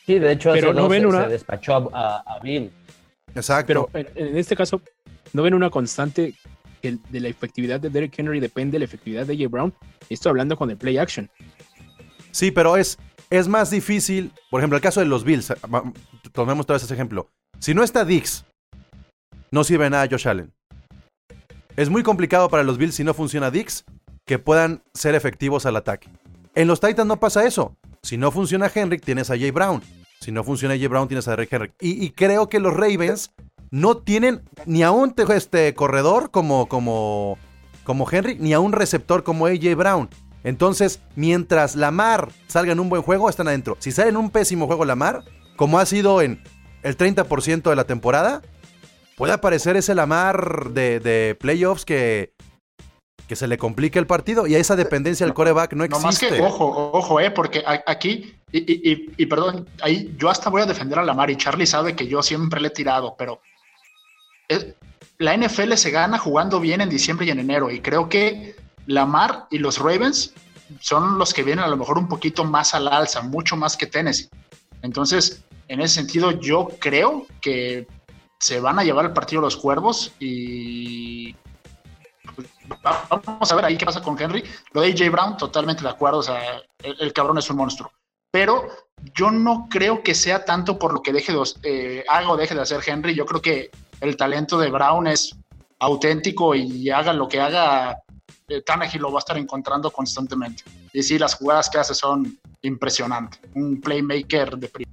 Sí, 0.05 0.19
de 0.19 0.33
hecho, 0.33 0.51
Pero 0.53 0.69
hace 0.69 0.75
no 0.77 0.83
dos 0.83 0.91
ven 0.91 1.01
se, 1.03 1.07
una- 1.07 1.23
se 1.25 1.29
despachó 1.31 1.75
a, 1.95 2.19
a, 2.19 2.37
a 2.37 2.41
Bill. 2.41 2.71
Exacto. 3.35 3.89
Pero 3.93 4.07
en, 4.15 4.29
en 4.29 4.37
este 4.37 4.55
caso, 4.55 4.83
¿no 5.33 5.43
ven 5.43 5.55
una 5.55 5.71
constante 5.71 6.35
que 6.85 6.99
de 7.09 7.21
la 7.21 7.29
efectividad 7.29 7.81
de 7.81 7.89
Derrick 7.89 8.19
Henry 8.19 8.41
depende 8.41 8.73
de 8.73 8.81
la 8.81 8.85
efectividad 8.85 9.25
de 9.27 9.35
J. 9.37 9.49
Brown? 9.49 9.73
Estoy 10.11 10.29
hablando 10.31 10.55
con 10.55 10.71
el 10.71 10.77
play 10.77 10.99
action. 10.99 11.31
Sí, 12.31 12.51
pero 12.51 12.77
es, 12.77 12.99
es 13.31 13.49
más 13.49 13.71
difícil. 13.71 14.31
Por 14.51 14.61
ejemplo, 14.61 14.77
el 14.77 14.83
caso 14.83 15.01
de 15.01 15.07
los 15.07 15.25
Bills. 15.25 15.51
va- 15.73 15.91
Tomemos 16.33 16.65
otra 16.65 16.77
ese 16.77 16.93
ejemplo. 16.93 17.31
Si 17.59 17.73
no 17.73 17.83
está 17.83 18.05
Dix, 18.05 18.45
no 19.51 19.65
sirve 19.65 19.89
nada 19.89 20.07
Josh 20.11 20.29
Allen. 20.29 20.53
Es 21.77 21.89
muy 21.89 22.03
complicado 22.03 22.51
para 22.51 22.63
los 22.65 22.77
Bills 22.77 22.95
si 22.97 23.03
no 23.05 23.15
funciona 23.15 23.51
Dix 23.51 23.85
que 24.27 24.39
puedan 24.39 24.83
ser 24.93 25.15
efectivos 25.15 25.65
al 25.65 25.77
ataque. 25.77 26.09
En 26.55 26.69
los 26.69 26.81
Titans 26.81 27.09
no 27.09 27.19
pasa 27.19 27.47
eso. 27.47 27.77
Si 28.03 28.19
no 28.19 28.31
funciona 28.31 28.71
Henry, 28.75 28.99
tienes 28.99 29.31
a 29.31 29.39
Jay 29.39 29.51
Brown. 29.51 29.83
Si 30.21 30.33
no 30.33 30.45
funciona 30.45 30.77
Jay 30.77 30.87
Brown, 30.87 31.09
tienes 31.09 31.27
a 31.29 31.31
Derrick 31.33 31.53
Henry. 31.53 31.73
Y 31.81 32.11
creo 32.11 32.49
que 32.49 32.61
los 32.61 32.75
Ravens 32.75 33.31
no 33.75 33.97
tienen 33.97 34.43
ni 34.67 34.85
a 34.85 34.93
un 34.93 35.13
te- 35.15 35.25
este, 35.35 35.75
corredor 35.75 36.31
como, 36.31 36.67
como, 36.69 37.39
como 37.83 38.09
Henry, 38.09 38.37
ni 38.39 38.53
a 38.53 38.61
un 38.61 38.71
receptor 38.73 39.25
como 39.25 39.47
AJ 39.47 39.75
Brown. 39.77 40.09
Entonces, 40.45 41.01
mientras 41.17 41.75
Lamar 41.75 42.29
salga 42.47 42.71
en 42.73 42.79
un 42.79 42.89
buen 42.89 43.03
juego, 43.03 43.29
están 43.29 43.49
adentro. 43.49 43.77
Si 43.81 43.91
sale 43.91 44.11
en 44.11 44.17
un 44.17 44.31
pésimo 44.31 44.67
juego 44.67 44.85
Lamar, 44.85 45.25
como 45.57 45.81
ha 45.81 45.87
sido 45.87 46.23
en 46.23 46.41
el 46.85 46.97
30% 46.97 47.63
de 47.71 47.75
la 47.77 47.85
temporada, 47.85 48.43
puede 49.17 49.33
aparecer 49.33 49.77
ese 49.77 49.95
Lamar 49.97 50.71
de, 50.71 51.01
de 51.01 51.35
playoffs 51.41 51.85
que, 51.85 52.33
que 53.27 53.35
se 53.35 53.49
le 53.49 53.59
complique 53.59 53.99
el 53.99 54.07
partido 54.07 54.47
y 54.47 54.55
esa 54.55 54.77
dependencia 54.77 55.27
del 55.27 55.35
coreback 55.35 55.73
no 55.73 55.85
No 55.87 55.99
más 55.99 56.15
existe. 56.15 56.37
que, 56.37 56.43
ojo, 56.43 56.91
ojo, 56.93 57.19
eh, 57.21 57.33
porque 57.33 57.65
a- 57.67 57.83
aquí, 57.91 58.35
y, 58.53 58.59
y- 58.59 58.93
y- 58.93 59.11
y 59.17 59.27
perdón, 59.27 59.67
ahí 59.83 60.15
yo 60.17 60.29
hasta 60.31 60.49
voy 60.51 60.63
a 60.63 60.67
defender 60.67 60.99
a 61.01 61.03
Lamar 61.05 61.31
y 61.31 61.37
Charlie 61.37 61.67
sabe 61.67 61.97
que 61.97 62.07
yo 62.07 62.23
siempre 62.23 62.61
le 62.61 62.69
he 62.69 62.71
tirado, 62.71 63.17
pero 63.19 63.41
la 65.19 65.37
NFL 65.37 65.75
se 65.75 65.91
gana 65.91 66.19
jugando 66.19 66.61
bien 66.61 66.81
en 66.81 66.89
diciembre 66.89 67.27
y 67.27 67.31
en 67.31 67.41
enero, 67.41 67.71
y 67.71 67.81
creo 67.81 68.09
que 68.09 68.57
Lamar 68.87 69.47
y 69.51 69.59
los 69.59 69.79
Ravens 69.79 70.35
son 70.81 71.19
los 71.19 71.33
que 71.33 71.43
vienen 71.43 71.65
a 71.65 71.69
lo 71.69 71.77
mejor 71.77 71.99
un 71.99 72.09
poquito 72.09 72.45
más 72.45 72.75
al 72.75 72.89
alza, 72.89 73.23
mucho 73.23 73.57
más 73.57 73.77
que 73.77 73.87
Tennessee. 73.87 74.29
Entonces, 74.83 75.45
en 75.69 75.81
ese 75.81 75.95
sentido, 75.95 76.33
yo 76.33 76.69
creo 76.79 77.27
que 77.41 77.87
se 78.39 78.61
van 78.61 78.79
a 78.79 78.85
llevar 78.85 79.07
el 79.07 79.13
partido 79.13 79.41
los 79.41 79.57
cuervos 79.57 80.13
y 80.19 81.35
pues, 82.35 82.49
vamos 83.25 83.51
a 83.51 83.55
ver 83.55 83.65
ahí 83.65 83.77
qué 83.77 83.87
pasa 83.87 84.03
con 84.03 84.21
Henry. 84.21 84.45
Lo 84.73 84.83
de 84.83 84.93
AJ 84.93 85.11
Brown, 85.11 85.37
totalmente 85.37 85.83
de 85.83 85.89
acuerdo. 85.89 86.19
O 86.19 86.23
sea, 86.23 86.63
el, 86.83 87.13
cabrón 87.13 87.39
es 87.39 87.49
un 87.49 87.57
monstruo. 87.57 87.91
Pero 88.31 88.69
yo 89.15 89.31
no 89.31 89.69
creo 89.71 90.03
que 90.03 90.15
sea 90.15 90.45
tanto 90.45 90.79
por 90.79 90.93
lo 90.93 91.03
que 91.03 91.13
deje 91.13 91.33
de, 91.33 91.43
eh, 91.63 92.05
haga 92.09 92.31
o 92.31 92.37
deje 92.37 92.55
de 92.55 92.61
hacer 92.61 92.81
Henry. 92.85 93.15
Yo 93.15 93.25
creo 93.25 93.41
que 93.41 93.71
el 94.05 94.17
talento 94.17 94.59
de 94.59 94.71
Brown 94.71 95.07
es 95.07 95.35
auténtico 95.79 96.55
y 96.55 96.91
haga 96.91 97.13
lo 97.13 97.29
que 97.29 97.41
haga, 97.41 97.99
eh, 98.49 98.63
Tannehill 98.63 99.03
lo 99.03 99.13
va 99.13 99.19
a 99.19 99.21
estar 99.21 99.37
encontrando 99.37 99.91
constantemente. 99.91 100.63
Y 100.93 101.03
sí, 101.03 101.19
las 101.19 101.35
jugadas 101.35 101.69
que 101.69 101.79
hace 101.79 101.95
son 101.95 102.39
impresionantes. 102.63 103.41
Un 103.55 103.81
playmaker 103.81 104.57
de 104.57 104.69
pri- 104.69 104.87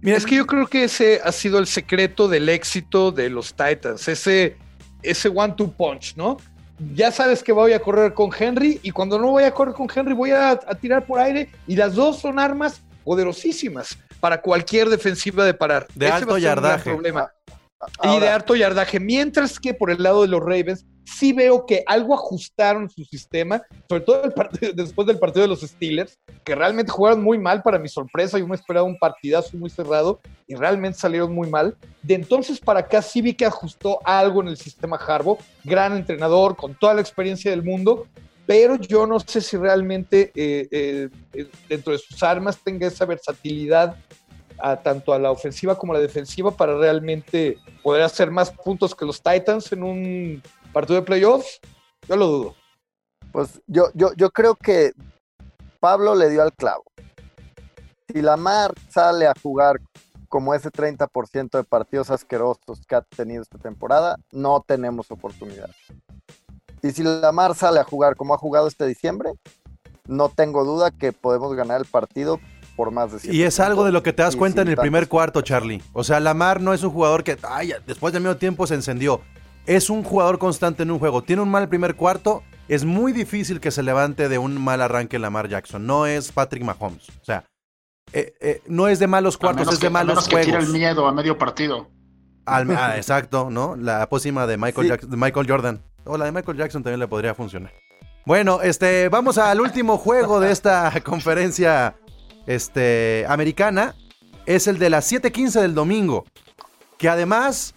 Mira, 0.00 0.16
es 0.16 0.24
que 0.24 0.36
yo 0.36 0.46
creo 0.46 0.66
que 0.68 0.84
ese 0.84 1.20
ha 1.24 1.32
sido 1.32 1.58
el 1.58 1.66
secreto 1.66 2.28
del 2.28 2.48
éxito 2.48 3.10
de 3.10 3.28
los 3.30 3.52
Titans, 3.54 4.06
ese, 4.06 4.56
ese 5.02 5.28
one-two 5.28 5.72
punch, 5.72 6.14
¿no? 6.16 6.36
Ya 6.94 7.10
sabes 7.10 7.42
que 7.42 7.50
voy 7.50 7.72
a 7.72 7.80
correr 7.80 8.14
con 8.14 8.30
Henry 8.38 8.78
y 8.84 8.92
cuando 8.92 9.18
no 9.18 9.30
voy 9.32 9.42
a 9.42 9.52
correr 9.52 9.74
con 9.74 9.88
Henry 9.92 10.14
voy 10.14 10.30
a, 10.30 10.50
a 10.52 10.74
tirar 10.76 11.04
por 11.04 11.18
aire 11.18 11.50
y 11.66 11.74
las 11.74 11.94
dos 11.96 12.20
son 12.20 12.38
armas 12.38 12.80
poderosísimas 13.04 13.98
para 14.20 14.40
cualquier 14.40 14.88
defensiva 14.88 15.44
de 15.44 15.54
parar. 15.54 15.88
De 15.96 16.06
Ese 16.06 16.14
alto 16.14 16.28
va 16.28 16.36
a 16.36 16.38
ser 16.40 16.56
un 16.56 16.62
gran 16.62 17.16
yardaje. 17.16 17.30
Y 18.02 18.20
de 18.20 18.28
harto 18.28 18.56
yardaje. 18.56 19.00
Mientras 19.00 19.58
que 19.58 19.74
por 19.74 19.90
el 19.90 20.02
lado 20.02 20.22
de 20.22 20.28
los 20.28 20.40
Ravens, 20.40 20.84
sí 21.04 21.32
veo 21.32 21.64
que 21.64 21.84
algo 21.86 22.14
ajustaron 22.14 22.90
su 22.90 23.04
sistema, 23.04 23.62
sobre 23.88 24.02
todo 24.02 24.24
el 24.24 24.32
partido- 24.32 24.72
después 24.74 25.06
del 25.06 25.18
partido 25.18 25.42
de 25.42 25.48
los 25.48 25.60
Steelers, 25.60 26.18
que 26.44 26.54
realmente 26.54 26.92
jugaron 26.92 27.22
muy 27.22 27.38
mal 27.38 27.62
para 27.62 27.78
mi 27.78 27.88
sorpresa. 27.88 28.38
Yo 28.38 28.46
me 28.46 28.56
esperaba 28.56 28.86
un 28.86 28.98
partidazo 28.98 29.56
muy 29.56 29.70
cerrado 29.70 30.20
y 30.46 30.54
realmente 30.54 30.98
salieron 30.98 31.34
muy 31.34 31.48
mal. 31.48 31.76
De 32.02 32.14
entonces 32.14 32.60
para 32.60 32.80
acá 32.80 33.02
sí 33.02 33.22
vi 33.22 33.34
que 33.34 33.46
ajustó 33.46 34.00
algo 34.04 34.42
en 34.42 34.48
el 34.48 34.56
sistema 34.56 34.96
Harbaugh, 34.96 35.38
gran 35.64 35.96
entrenador 35.96 36.56
con 36.56 36.74
toda 36.74 36.94
la 36.94 37.00
experiencia 37.00 37.50
del 37.50 37.62
mundo, 37.62 38.06
pero 38.46 38.76
yo 38.76 39.06
no 39.06 39.20
sé 39.20 39.42
si 39.42 39.58
realmente 39.58 40.32
eh, 40.34 40.68
eh, 40.70 41.08
eh, 41.34 41.50
dentro 41.68 41.92
de 41.92 41.98
sus 41.98 42.22
armas 42.22 42.58
tenga 42.64 42.86
esa 42.86 43.04
versatilidad 43.04 43.94
a 44.58 44.76
tanto 44.76 45.12
a 45.12 45.18
la 45.18 45.30
ofensiva 45.30 45.76
como 45.76 45.92
a 45.92 45.96
la 45.96 46.02
defensiva 46.02 46.50
para 46.50 46.76
realmente 46.76 47.58
poder 47.82 48.02
hacer 48.02 48.30
más 48.30 48.50
puntos 48.50 48.94
que 48.94 49.04
los 49.04 49.22
Titans 49.22 49.72
en 49.72 49.82
un 49.82 50.42
partido 50.72 51.00
de 51.00 51.06
playoffs. 51.06 51.60
Yo 52.08 52.16
lo 52.16 52.26
dudo. 52.26 52.54
Pues 53.32 53.60
yo, 53.66 53.88
yo, 53.94 54.12
yo 54.16 54.30
creo 54.30 54.54
que 54.54 54.92
Pablo 55.80 56.14
le 56.14 56.30
dio 56.30 56.42
al 56.42 56.52
clavo. 56.52 56.84
Si 58.08 58.22
Lamar 58.22 58.72
sale 58.88 59.26
a 59.26 59.34
jugar 59.42 59.80
como 60.28 60.54
ese 60.54 60.70
30% 60.70 61.50
de 61.50 61.64
partidos 61.64 62.10
asquerosos 62.10 62.86
que 62.86 62.94
ha 62.94 63.02
tenido 63.02 63.42
esta 63.42 63.58
temporada, 63.58 64.16
no 64.32 64.62
tenemos 64.66 65.10
oportunidad. 65.10 65.70
Y 66.82 66.90
si 66.92 67.02
Lamar 67.02 67.54
sale 67.54 67.80
a 67.80 67.84
jugar 67.84 68.16
como 68.16 68.34
ha 68.34 68.38
jugado 68.38 68.68
este 68.68 68.86
diciembre, 68.86 69.32
no 70.06 70.28
tengo 70.28 70.64
duda 70.64 70.90
que 70.90 71.12
podemos 71.12 71.54
ganar 71.54 71.80
el 71.80 71.86
partido 71.86 72.40
por 72.78 72.92
más 72.92 73.10
de 73.22 73.34
Y 73.34 73.42
es 73.42 73.58
algo 73.58 73.84
de 73.84 73.90
lo 73.90 74.02
que 74.04 74.12
te 74.12 74.22
das 74.22 74.36
Y 74.36 74.38
cuenta 74.38 74.62
en 74.62 74.68
el 74.68 74.76
primer 74.76 75.02
tantos 75.02 75.10
cuarto. 75.10 75.42
Charlie. 75.42 75.82
O 75.92 76.04
sea, 76.04 76.20
Lamar 76.20 76.60
no 76.60 76.72
es 76.72 76.82
un 76.84 76.90
jugador 76.90 77.24
que, 77.24 77.36
ay, 77.42 77.72
después 77.88 78.12
del 78.14 78.22
medio 78.22 78.36
tiempo 78.36 78.66
se 78.68 78.74
encendió. 78.74 79.20
Es 79.66 79.90
un 79.90 80.04
jugador 80.04 80.38
constante 80.38 80.84
en 80.84 80.92
un 80.92 80.98
juego. 81.00 81.22
Tiene 81.22 81.42
un 81.42 81.50
mal 81.50 81.68
primer 81.68 81.96
cuarto. 81.96 82.44
Es 82.68 82.84
muy 82.84 83.12
difícil 83.12 83.58
que 83.60 83.70
se 83.72 83.82
levante 83.82 84.28
de 84.28 84.38
un 84.38 84.62
mal 84.62 84.80
arranque 84.80 85.18
Lamar 85.18 85.48
Jackson. 85.48 85.86
No 85.86 86.06
es 86.06 86.30
Patrick 86.30 86.62
Mahomes. 86.62 87.08
O 87.20 87.24
sea, 87.24 87.44
eh, 88.12 88.32
eh, 88.40 88.62
no 88.68 88.86
es 88.88 89.00
de 89.00 89.08
malos 89.08 89.36
cuartos, 89.36 89.66
es 89.66 89.74
de 89.74 89.80
que- 89.80 89.86
a 89.88 89.90
malos 89.90 90.14
menos 90.14 90.28
que 90.28 90.36
tire 90.36 90.50
el 90.58 90.64
juegos. 90.64 90.72
miedo 90.74 91.06
a 91.08 91.12
medio 91.12 91.36
partido. 91.36 91.88
Al- 92.46 92.70
ah, 92.70 92.96
exacto, 92.96 93.50
¿no? 93.50 93.74
La 93.76 94.08
pócima 94.08 94.46
de 94.46 94.56
Michael, 94.56 94.86
Sí. 94.86 94.90
Jackson- 94.92 95.10
de 95.10 95.16
Michael 95.16 95.46
Jordan. 95.50 95.82
O 96.04 96.16
la 96.16 96.26
de 96.26 96.32
Michael 96.32 96.56
Jackson 96.56 96.82
también 96.84 97.00
le 97.00 97.08
podría 97.08 97.34
funcionar. 97.34 97.72
Bueno, 98.24 98.60
este, 98.62 99.08
vamos 99.08 99.36
al 99.38 99.60
último 99.60 99.98
juego 99.98 100.38
de 100.40 100.50
esta 100.52 100.90
conferencia 101.04 101.96
este, 102.48 103.24
americana. 103.28 103.94
Es 104.46 104.66
el 104.66 104.80
de 104.80 104.90
las 104.90 105.12
7:15 105.12 105.60
del 105.60 105.74
domingo. 105.74 106.24
Que 106.96 107.08
además 107.08 107.76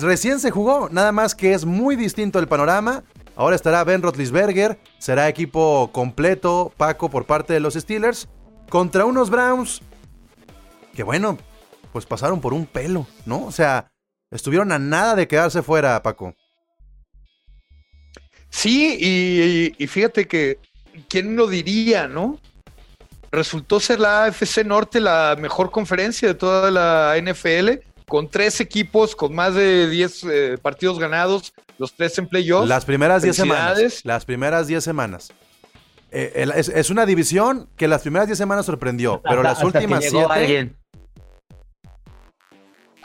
recién 0.00 0.38
se 0.38 0.52
jugó, 0.52 0.88
nada 0.90 1.10
más 1.10 1.34
que 1.34 1.54
es 1.54 1.64
muy 1.64 1.96
distinto 1.96 2.38
el 2.38 2.46
panorama. 2.46 3.02
Ahora 3.34 3.56
estará 3.56 3.82
Ben 3.82 4.02
Roethlisberger, 4.02 4.78
será 4.98 5.28
equipo 5.28 5.90
completo, 5.92 6.72
Paco, 6.76 7.10
por 7.10 7.24
parte 7.24 7.52
de 7.52 7.60
los 7.60 7.74
Steelers, 7.74 8.28
contra 8.68 9.06
unos 9.06 9.30
Browns 9.30 9.80
que 10.94 11.02
bueno, 11.02 11.38
pues 11.92 12.06
pasaron 12.06 12.40
por 12.40 12.52
un 12.52 12.66
pelo, 12.66 13.06
¿no? 13.26 13.46
O 13.46 13.52
sea, 13.52 13.90
estuvieron 14.30 14.72
a 14.72 14.78
nada 14.78 15.14
de 15.14 15.28
quedarse 15.28 15.62
fuera, 15.62 16.02
Paco. 16.02 16.34
Sí, 18.50 18.96
y, 19.00 19.82
y 19.82 19.86
fíjate 19.86 20.26
que, 20.26 20.58
¿quién 21.08 21.36
lo 21.36 21.46
diría, 21.46 22.08
no? 22.08 22.40
Resultó 23.32 23.78
ser 23.78 24.00
la 24.00 24.24
AFC 24.24 24.64
Norte 24.64 25.00
la 25.00 25.36
mejor 25.38 25.70
conferencia 25.70 26.26
de 26.28 26.34
toda 26.34 26.70
la 26.70 27.14
NFL, 27.20 27.80
con 28.08 28.28
tres 28.28 28.60
equipos 28.60 29.14
con 29.14 29.34
más 29.34 29.54
de 29.54 29.88
10 29.88 30.24
eh, 30.24 30.58
partidos 30.60 30.98
ganados, 30.98 31.52
los 31.78 31.94
tres 31.94 32.18
en 32.18 32.26
playoffs. 32.26 32.68
Las 32.68 32.84
primeras 32.84 33.22
10 33.22 33.36
semanas. 33.36 34.00
Las 34.04 34.24
primeras 34.24 34.66
10 34.66 34.82
semanas. 34.82 35.32
Eh, 36.10 36.32
el- 36.34 36.50
es, 36.50 36.68
es 36.68 36.90
una 36.90 37.06
división 37.06 37.68
que 37.76 37.86
las 37.86 38.02
primeras 38.02 38.26
10 38.26 38.36
semanas 38.36 38.66
sorprendió, 38.66 39.22
pero 39.22 39.44
las 39.44 39.62
últimas 39.62 40.00
llegó 40.02 40.26
7... 40.26 40.32
alguien. 40.32 40.76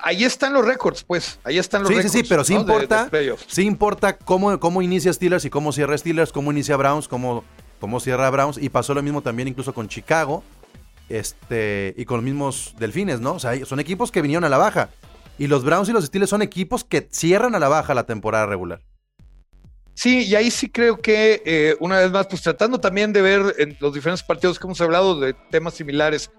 Ahí 0.02 0.24
están 0.24 0.54
los 0.54 0.66
récords, 0.66 1.04
pues. 1.04 1.40
Ahí 1.44 1.58
están 1.58 1.82
los 1.84 1.90
Sí, 1.90 1.94
sí, 1.96 1.98
récords. 2.02 2.14
sí, 2.14 2.24
pero 2.28 2.44
sí 2.44 2.54
¿no? 2.56 2.60
de- 2.64 2.66
de 2.66 2.74
importa, 2.74 3.10
playoffs. 3.10 3.46
sí 3.48 3.64
importa 3.64 4.18
cómo, 4.18 4.60
cómo 4.60 4.82
inicia 4.82 5.12
Steelers 5.14 5.46
y 5.46 5.50
cómo 5.50 5.72
cierra 5.72 5.98
Steelers, 5.98 6.32
cómo 6.32 6.52
inicia 6.52 6.76
Browns, 6.78 7.08
cómo, 7.08 7.44
cómo 7.80 8.00
cierra 8.00 8.30
Browns. 8.30 8.58
Y 8.58 8.70
pasó 8.70 8.94
lo 8.94 9.04
mismo 9.04 9.22
también 9.22 9.48
incluso 9.48 9.74
con 9.74 9.88
Chicago 9.88 10.44
este, 11.10 11.94
y 11.98 12.06
con 12.06 12.18
los 12.18 12.24
mismos 12.24 12.74
Delfines, 12.80 13.20
¿no? 13.20 13.34
O 13.34 13.40
sea, 13.40 13.64
son 13.66 13.80
equipos 13.80 14.12
que 14.12 14.22
vinieron 14.22 14.44
a 14.44 14.50
la 14.50 14.58
baja. 14.58 14.90
Y 15.38 15.48
los 15.48 15.64
Browns 15.64 15.90
y 15.90 15.92
los 15.92 16.06
Steelers 16.06 16.30
son 16.30 16.42
equipos 16.42 16.84
que 16.84 17.08
cierran 17.12 17.56
a 17.56 17.60
la 17.60 17.68
baja 17.68 17.94
la 17.94 18.06
temporada 18.06 18.46
regular. 18.46 18.82
Sí, 19.94 20.26
y 20.26 20.36
ahí 20.36 20.52
sí 20.52 20.70
creo 20.70 20.98
que, 20.98 21.42
eh, 21.46 21.76
una 21.80 22.00
vez 22.00 22.12
más, 22.12 22.28
pues 22.28 22.42
tratando 22.42 22.80
también 22.80 23.14
de 23.14 23.22
ver 23.22 23.56
en 23.58 23.78
los 23.80 23.94
diferentes 23.94 24.24
partidos 24.24 24.60
que 24.60 24.68
hemos 24.68 24.82
hablado 24.82 25.20
de 25.20 25.34
temas 25.52 25.74
similares, 25.74 26.32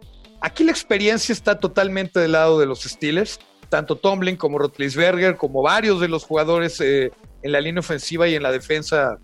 aquí 0.43 0.63
la 0.63 0.73
experiencia 0.73 1.33
está 1.33 1.59
totalmente 1.59 2.21
del 2.21 2.33
lado 2.33 2.59
de 2.61 2.67
los 2.67 2.83
Steelers, 2.83 3.39
tanto 3.71 3.97
Tomlin 3.97 4.37
como 4.37 4.59
Rotlisberger, 4.59 5.37
como 5.37 5.63
varios 5.63 6.01
de 6.01 6.09
los 6.09 6.25
jugadores 6.25 6.81
eh, 6.83 7.11
en 7.43 7.53
la 7.53 7.61
línea 7.61 7.81
ofensiva 7.81 8.29
y 8.29 8.35
en 8.35 8.43
la 8.43 8.53
defensa 8.53 9.19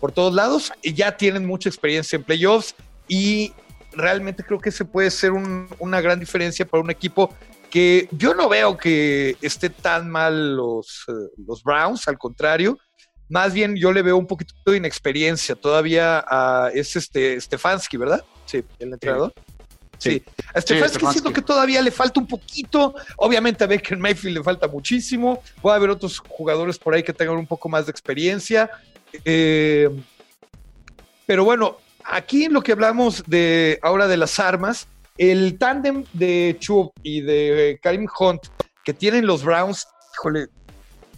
por 0.00 0.12
todos 0.12 0.34
lados, 0.34 0.72
ya 0.82 1.16
tienen 1.16 1.46
mucha 1.46 1.68
experiencia 1.68 2.16
en 2.16 2.24
playoffs 2.24 2.74
y 3.08 3.52
realmente 3.92 4.42
creo 4.42 4.58
que 4.60 4.70
ese 4.70 4.84
puede 4.84 5.10
ser 5.10 5.32
un- 5.32 5.68
una 5.78 6.00
gran 6.00 6.18
diferencia 6.18 6.64
para 6.66 6.82
un 6.82 6.90
equipo 6.90 7.34
que 7.70 8.08
yo 8.12 8.34
no 8.34 8.48
veo 8.48 8.76
que 8.76 9.36
esté 9.42 9.70
tan 9.70 10.10
mal 10.10 10.56
los, 10.56 11.04
eh, 11.08 11.12
los 11.46 11.62
Browns, 11.62 12.08
al 12.08 12.18
contrario, 12.18 12.78
más 13.28 13.52
bien 13.52 13.76
yo 13.76 13.92
le 13.92 14.02
veo 14.02 14.16
un 14.16 14.26
poquito 14.26 14.54
de 14.66 14.76
inexperiencia 14.78 15.54
todavía 15.54 16.24
a 16.28 16.70
es 16.74 16.96
este 16.96 17.40
Stefanski, 17.40 17.96
¿verdad? 17.96 18.24
Sí, 18.46 18.64
el 18.80 18.92
entrenador. 18.94 19.32
Sí, 19.98 20.22
a 20.54 20.60
Stefanski 20.62 20.96
Stefanski. 20.96 21.20
siento 21.20 21.32
que 21.32 21.42
todavía 21.42 21.82
le 21.82 21.90
falta 21.90 22.18
un 22.18 22.26
poquito. 22.26 22.94
Obviamente 23.18 23.62
a 23.64 23.66
Baker 23.66 23.98
Mayfield 23.98 24.38
le 24.38 24.42
falta 24.42 24.66
muchísimo. 24.66 25.42
Puede 25.60 25.76
haber 25.76 25.90
otros 25.90 26.18
jugadores 26.18 26.78
por 26.78 26.94
ahí 26.94 27.02
que 27.02 27.12
tengan 27.12 27.36
un 27.36 27.46
poco 27.46 27.68
más 27.68 27.84
de 27.84 27.90
experiencia. 27.92 28.70
Eh, 29.24 29.88
pero 31.26 31.44
bueno, 31.44 31.76
aquí 32.04 32.44
en 32.44 32.52
lo 32.52 32.62
que 32.62 32.72
hablamos 32.72 33.24
de 33.26 33.78
ahora 33.82 34.08
de 34.08 34.16
las 34.16 34.38
armas, 34.38 34.88
el 35.16 35.58
tándem 35.58 36.04
de 36.12 36.56
Chubb 36.58 36.92
y 37.02 37.20
de 37.20 37.78
Karim 37.82 38.06
Hunt 38.18 38.46
que 38.84 38.94
tienen 38.94 39.26
los 39.26 39.44
Browns, 39.44 39.86
híjole, 40.14 40.48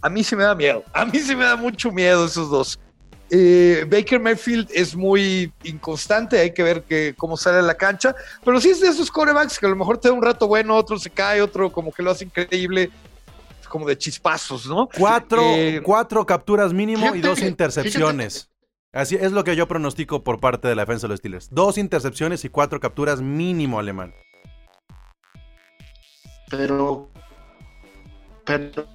a 0.01 0.09
mí 0.09 0.23
sí 0.23 0.35
me 0.35 0.43
da 0.43 0.53
miedo. 0.53 0.83
A 0.93 1.05
mí 1.05 1.19
sí 1.19 1.35
me 1.35 1.45
da 1.45 1.55
mucho 1.55 1.91
miedo 1.91 2.25
esos 2.25 2.49
dos. 2.49 2.79
Eh, 3.29 3.85
Baker 3.89 4.19
Mayfield 4.19 4.69
es 4.71 4.95
muy 4.95 5.51
inconstante, 5.63 6.39
hay 6.39 6.53
que 6.53 6.61
ver 6.61 6.83
que, 6.83 7.15
cómo 7.17 7.35
sale 7.35 7.59
a 7.59 7.61
la 7.63 7.73
cancha, 7.73 8.13
pero 8.43 8.59
sí 8.61 8.69
es 8.69 8.81
de 8.81 8.89
esos 8.89 9.09
corebacks 9.09 9.57
que 9.57 9.65
a 9.65 9.69
lo 9.69 9.75
mejor 9.75 9.97
te 9.97 10.09
da 10.09 10.13
un 10.13 10.21
rato 10.21 10.47
bueno, 10.47 10.75
otro 10.75 10.99
se 10.99 11.09
cae, 11.09 11.41
otro 11.41 11.71
como 11.71 11.91
que 11.91 12.03
lo 12.03 12.11
hace 12.11 12.25
increíble, 12.25 12.91
como 13.73 13.87
de 13.87 13.97
chispazos, 13.97 14.67
¿no? 14.67 14.87
Cuatro, 14.95 15.41
Eh, 15.41 15.81
cuatro 15.83 16.23
capturas 16.27 16.71
mínimo 16.71 17.15
y 17.15 17.21
dos 17.21 17.41
intercepciones. 17.41 18.51
Así 18.91 19.15
es 19.15 19.31
lo 19.31 19.43
que 19.43 19.55
yo 19.55 19.67
pronostico 19.67 20.23
por 20.23 20.39
parte 20.39 20.67
de 20.67 20.75
la 20.75 20.83
defensa 20.83 21.07
de 21.07 21.13
los 21.13 21.17
Steelers. 21.17 21.49
Dos 21.49 21.79
intercepciones 21.79 22.45
y 22.45 22.49
cuatro 22.49 22.79
capturas 22.79 23.19
mínimo 23.19 23.79
alemán. 23.79 24.13
Pero. 26.51 27.09
Pero. 28.45 28.85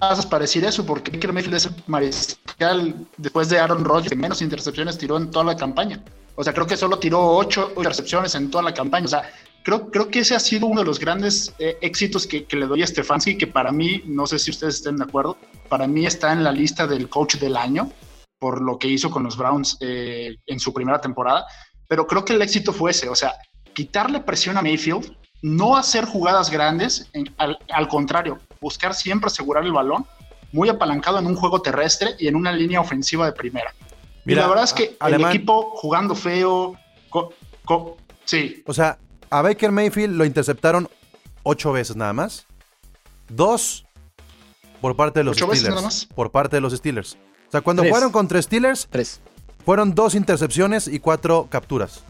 Vas 0.00 0.26
para 0.26 0.42
decir 0.42 0.64
eso, 0.64 0.84
porque 0.84 1.12
Baker 1.12 1.32
Mayfield 1.32 1.54
es 1.54 1.66
el 1.66 1.74
mariscal 1.86 3.06
después 3.16 3.48
de 3.48 3.60
Aaron 3.60 3.84
Rodgers 3.84 4.08
que 4.08 4.16
menos 4.16 4.42
intercepciones 4.42 4.98
tiró 4.98 5.18
en 5.18 5.30
toda 5.30 5.44
la 5.44 5.56
campaña. 5.56 6.02
O 6.34 6.42
sea, 6.42 6.52
creo 6.52 6.66
que 6.66 6.76
solo 6.76 6.98
tiró 6.98 7.24
ocho 7.24 7.72
intercepciones 7.76 8.34
en 8.34 8.50
toda 8.50 8.64
la 8.64 8.74
campaña. 8.74 9.04
O 9.04 9.08
sea, 9.08 9.22
creo, 9.62 9.90
creo 9.90 10.08
que 10.08 10.20
ese 10.20 10.34
ha 10.34 10.40
sido 10.40 10.66
uno 10.66 10.80
de 10.80 10.86
los 10.86 10.98
grandes 10.98 11.54
eh, 11.58 11.76
éxitos 11.80 12.26
que, 12.26 12.44
que 12.44 12.56
le 12.56 12.66
doy 12.66 12.82
a 12.82 12.86
Stefanski, 12.86 13.36
que 13.38 13.46
para 13.46 13.72
mí, 13.72 14.02
no 14.06 14.26
sé 14.26 14.38
si 14.38 14.50
ustedes 14.50 14.76
estén 14.76 14.96
de 14.96 15.04
acuerdo, 15.04 15.36
para 15.68 15.86
mí 15.86 16.06
está 16.06 16.32
en 16.32 16.44
la 16.44 16.52
lista 16.52 16.86
del 16.86 17.08
coach 17.08 17.36
del 17.36 17.56
año 17.56 17.90
por 18.38 18.60
lo 18.60 18.76
que 18.76 18.88
hizo 18.88 19.08
con 19.10 19.22
los 19.22 19.36
Browns 19.36 19.76
eh, 19.80 20.36
en 20.46 20.58
su 20.58 20.72
primera 20.74 21.00
temporada. 21.00 21.46
Pero 21.86 22.08
creo 22.08 22.24
que 22.24 22.32
el 22.32 22.42
éxito 22.42 22.72
fue 22.72 22.90
ese, 22.90 23.08
o 23.08 23.14
sea, 23.14 23.34
quitarle 23.72 24.18
presión 24.20 24.56
a 24.58 24.62
Mayfield, 24.62 25.16
no 25.42 25.76
hacer 25.76 26.04
jugadas 26.06 26.50
grandes, 26.50 27.08
en- 27.12 27.32
al, 27.38 27.56
al 27.72 27.86
contrario, 27.86 28.38
buscar 28.60 28.94
siempre 28.94 29.28
asegurar 29.28 29.62
el 29.64 29.70
balón, 29.72 30.04
muy 30.50 30.68
apalancado 30.68 31.20
en 31.20 31.26
un 31.26 31.36
juego 31.36 31.62
terrestre 31.62 32.16
y 32.18 32.26
en 32.26 32.34
una 32.34 32.50
línea 32.52 32.80
ofensiva 32.80 33.26
de 33.26 33.32
primera. 33.32 33.72
Mira, 34.24 34.40
y 34.40 34.42
la 34.42 34.48
verdad 34.48 34.64
es 34.64 34.72
que 34.72 34.96
a- 34.98 35.06
el 35.08 35.14
Alemán. 35.14 35.32
equipo 35.36 35.70
jugando 35.76 36.14
feo, 36.16 36.76
co- 37.10 37.32
co- 37.64 37.96
sí, 38.24 38.62
O 38.66 38.74
sea, 38.74 38.98
a 39.32 39.42
Baker 39.42 39.72
Mayfield 39.72 40.16
lo 40.16 40.24
interceptaron 40.24 40.88
ocho 41.42 41.72
veces 41.72 41.96
nada 41.96 42.12
más. 42.12 42.46
Dos 43.28 43.84
por 44.80 44.96
parte 44.96 45.20
de 45.20 45.24
los 45.24 45.36
¿Ocho 45.36 45.46
veces 45.46 45.60
Steelers. 45.60 45.74
nada 45.76 45.86
más? 45.86 46.06
Por 46.14 46.30
parte 46.30 46.56
de 46.56 46.60
los 46.60 46.72
Steelers. 46.72 47.14
O 47.48 47.50
sea, 47.50 47.60
cuando 47.60 47.82
Tres. 47.82 47.90
jugaron 47.92 48.12
contra 48.12 48.40
Steelers, 48.42 48.88
Tres. 48.90 49.20
fueron 49.64 49.94
dos 49.94 50.14
intercepciones 50.14 50.88
y 50.88 50.98
cuatro 50.98 51.46
capturas. 51.50 52.02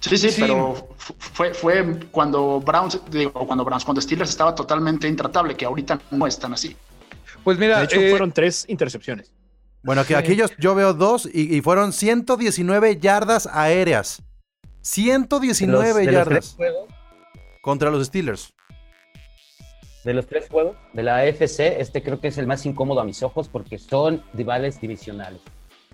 Sí, 0.00 0.18
sí, 0.18 0.30
Sí. 0.30 0.40
pero 0.42 0.88
fu- 0.98 1.14
fue, 1.18 1.54
fue 1.54 1.98
cuando 2.10 2.60
Browns, 2.60 3.00
digo, 3.10 3.32
cuando 3.46 3.64
Browns, 3.64 3.84
cuando 3.84 4.00
Steelers 4.02 4.30
estaba 4.30 4.54
totalmente 4.54 5.08
intratable, 5.08 5.56
que 5.56 5.64
ahorita 5.64 5.98
no 6.10 6.26
están 6.26 6.52
así. 6.52 6.76
Pues 7.42 7.58
mira, 7.58 7.78
De 7.78 7.84
hecho, 7.86 8.00
eh, 8.00 8.10
fueron 8.10 8.30
tres 8.32 8.66
intercepciones. 8.68 9.32
Bueno, 9.82 10.02
aquí, 10.02 10.14
aquí 10.14 10.34
yo, 10.36 10.46
yo 10.58 10.74
veo 10.74 10.92
dos 10.94 11.26
y, 11.32 11.54
y 11.56 11.60
fueron 11.62 11.92
119 11.92 12.98
yardas 12.98 13.46
aéreas. 13.46 14.22
119 14.84 15.88
De 15.88 15.92
los- 15.94 15.96
de 15.96 16.12
los 16.12 16.24
tres 16.28 16.28
yardas 16.28 16.54
juegos- 16.56 16.88
contra 17.62 17.90
los 17.90 18.06
Steelers. 18.06 18.52
de 20.04 20.12
los 20.12 20.26
tres 20.26 20.48
juegos 20.50 20.76
de 20.92 21.02
la 21.02 21.16
AFC, 21.16 21.80
este 21.80 22.02
creo 22.02 22.20
que 22.20 22.28
es 22.28 22.36
el 22.36 22.46
más 22.46 22.66
incómodo 22.66 23.00
a 23.00 23.04
mis 23.04 23.22
ojos 23.22 23.48
porque 23.48 23.78
son 23.78 24.22
rivales 24.34 24.78
divisionales. 24.78 25.40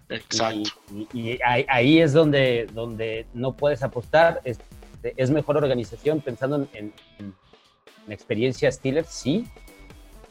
Exacto. 0.09 0.69
Y, 0.93 1.07
y- 1.13 1.31
y 1.35 1.39
ahí, 1.47 1.65
ahí 1.69 2.01
es 2.01 2.13
donde, 2.13 2.67
donde 2.75 3.27
no 3.33 3.57
puedes 3.57 3.85
apostar. 3.85 4.41
Es, 4.43 4.59
es 5.17 5.31
mejor 5.31 5.57
organización 5.59 6.21
pensando 6.21 6.57
en, 6.57 6.69
en- 6.75 6.93
en 8.07 8.13
experiencia 8.13 8.73
Steelers, 8.73 9.09
sí. 9.11 9.47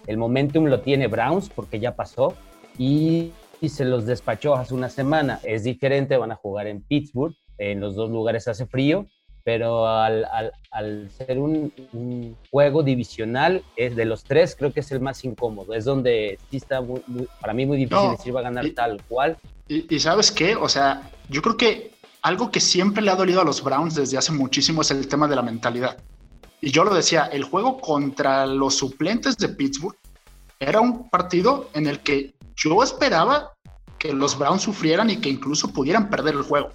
El 0.08 0.17
momentum 0.17 0.65
lo 0.65 0.82
tiene 0.82 1.08
Browns 1.08 1.50
porque 1.50 1.80
ya 1.80 1.95
pasó 1.95 2.36
y, 2.78 3.32
y 3.62 3.69
se 3.69 3.86
los 3.86 4.06
despachó 4.06 4.56
hace 4.56 4.74
una 4.74 4.89
semana. 4.89 5.39
Es 5.43 5.63
diferente, 5.63 6.17
van 6.17 6.34
a 6.34 6.36
jugar 6.36 6.67
en 6.67 6.82
Pittsburgh. 6.82 7.34
En 7.60 7.80
los 7.80 7.93
dos 7.95 8.10
lugares 8.10 8.48
hace 8.48 8.65
frío, 8.65 9.06
pero 9.43 9.88
al, 9.88 10.26
al- 10.26 10.52
al 10.72 11.10
ser 11.12 11.38
un, 11.39 11.72
un 11.93 12.36
juego 12.52 12.84
divisional, 12.84 13.63
es 13.76 13.95
de 13.95 14.06
los 14.06 14.24
tres, 14.24 14.56
creo 14.58 14.72
que 14.74 14.80
es 14.80 14.91
el 14.91 15.00
más 15.02 15.24
incómodo. 15.26 15.74
Es 15.74 15.86
donde 15.86 16.39
sí 16.50 16.58
está 16.58 16.82
muy- 16.82 17.02
muy- 17.08 17.28
para 17.39 17.54
mí 17.54 17.65
muy 17.65 17.78
difícil 17.78 17.98
No, 18.06 18.12
decir 18.12 18.36
va 18.36 18.39
a 18.39 18.43
ganar 18.43 18.65
y- 18.65 18.72
tal 18.72 19.02
cual. 19.08 19.38
Y, 19.67 19.93
y 19.93 20.00
sabes 20.00 20.32
qué, 20.32 20.56
o 20.56 20.67
sea, 20.69 21.12
yo 21.30 21.41
creo 21.41 21.58
que 21.58 21.91
algo 22.22 22.50
que 22.52 22.60
siempre 22.60 23.02
le 23.04 23.12
ha 23.12 23.15
dolido 23.15 23.41
a 23.41 23.45
los 23.45 23.63
Browns 23.63 23.95
desde 23.95 24.17
hace 24.17 24.32
muchísimo 24.32 24.82
es 24.82 24.91
el 24.91 25.08
tema 25.08 25.28
de 25.28 25.36
la 25.36 25.41
mentalidad. 25.41 25.98
Y 26.62 26.72
yo 26.72 26.84
lo 26.84 26.93
decía, 26.93 27.26
el 27.32 27.43
juego 27.43 27.78
contra 27.80 28.45
los 28.45 28.76
suplentes 28.76 29.38
de 29.38 29.48
Pittsburgh 29.50 29.95
era 30.60 30.82
un 30.82 31.10
partido 31.10 31.69
en 31.74 31.88
el 31.88 32.00
que 32.02 32.34
yo 32.56 32.84
esperaba 32.84 33.52
que 33.98 34.12
los 34.12 34.38
Browns 34.38 34.62
sufrieran 34.63 35.10
y 35.10 35.17
que 35.17 35.30
incluso 35.30 35.72
pudieran 35.72 36.10
perder 36.10 36.34
el 36.36 36.41
juego. 36.41 36.69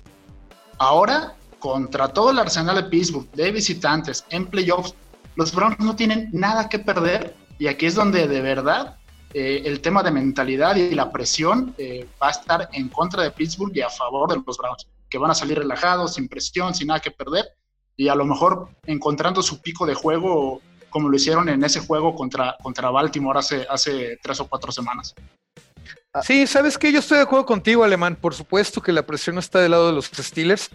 Ahora, 0.78 1.34
contra 1.58 2.08
todo 2.08 2.30
el 2.30 2.38
arsenal 2.38 2.76
de 2.76 2.84
Pittsburgh, 2.84 3.30
de 3.32 3.52
visitantes, 3.52 4.24
en 4.30 4.46
playoffs, 4.46 4.94
los 5.36 5.54
Browns 5.54 5.78
no 5.80 5.96
tienen 5.96 6.28
nada 6.32 6.68
que 6.68 6.78
perder 6.78 7.34
y 7.58 7.68
aquí 7.68 7.86
es 7.86 7.94
donde 7.94 8.28
de 8.28 8.40
verdad 8.40 8.98
eh, 9.32 9.62
el 9.64 9.80
tema 9.80 10.02
de 10.02 10.10
mentalidad 10.10 10.76
y 10.76 10.94
la 10.94 11.10
presión 11.10 11.74
eh, 11.78 12.06
va 12.22 12.28
a 12.28 12.32
estar 12.32 12.68
en 12.72 12.88
contra 12.88 13.22
de 13.22 13.30
Pittsburgh 13.30 13.76
y 13.76 13.80
a 13.80 13.88
favor 13.88 14.28
de 14.30 14.42
los 14.44 14.56
Browns, 14.56 14.86
que 15.08 15.18
van 15.18 15.30
a 15.30 15.34
salir 15.34 15.58
relajados, 15.58 16.14
sin 16.14 16.28
presión, 16.28 16.74
sin 16.74 16.88
nada 16.88 17.00
que 17.00 17.10
perder 17.10 17.46
y 17.96 18.08
a 18.08 18.14
lo 18.14 18.24
mejor 18.24 18.68
encontrando 18.86 19.42
su 19.42 19.60
pico 19.60 19.86
de 19.86 19.94
juego 19.94 20.60
como 20.90 21.08
lo 21.08 21.16
hicieron 21.16 21.48
en 21.48 21.64
ese 21.64 21.80
juego 21.80 22.14
contra, 22.14 22.56
contra 22.62 22.88
Baltimore 22.88 23.40
hace, 23.40 23.66
hace 23.68 24.16
tres 24.22 24.38
o 24.38 24.46
cuatro 24.46 24.70
semanas. 24.70 25.12
Sí, 26.22 26.46
sabes 26.46 26.78
que 26.78 26.92
yo 26.92 27.00
estoy 27.00 27.18
de 27.18 27.24
acuerdo 27.24 27.44
contigo, 27.44 27.82
Alemán. 27.82 28.16
Por 28.16 28.34
supuesto 28.34 28.80
que 28.80 28.92
la 28.92 29.04
presión 29.04 29.38
está 29.38 29.60
del 29.60 29.72
lado 29.72 29.88
de 29.88 29.94
los 29.94 30.06
Steelers. 30.06 30.70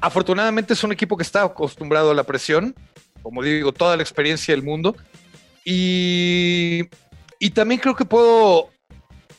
Afortunadamente 0.00 0.72
es 0.72 0.82
un 0.82 0.90
equipo 0.90 1.16
que 1.16 1.22
está 1.22 1.44
acostumbrado 1.44 2.10
a 2.10 2.14
la 2.14 2.24
presión, 2.24 2.74
como 3.22 3.42
digo, 3.42 3.72
toda 3.72 3.96
la 3.96 4.02
experiencia 4.02 4.52
del 4.52 4.64
mundo. 4.64 4.96
Y, 5.64 6.88
y 7.38 7.50
también 7.50 7.80
creo 7.80 7.94
que 7.94 8.04
puedo 8.04 8.71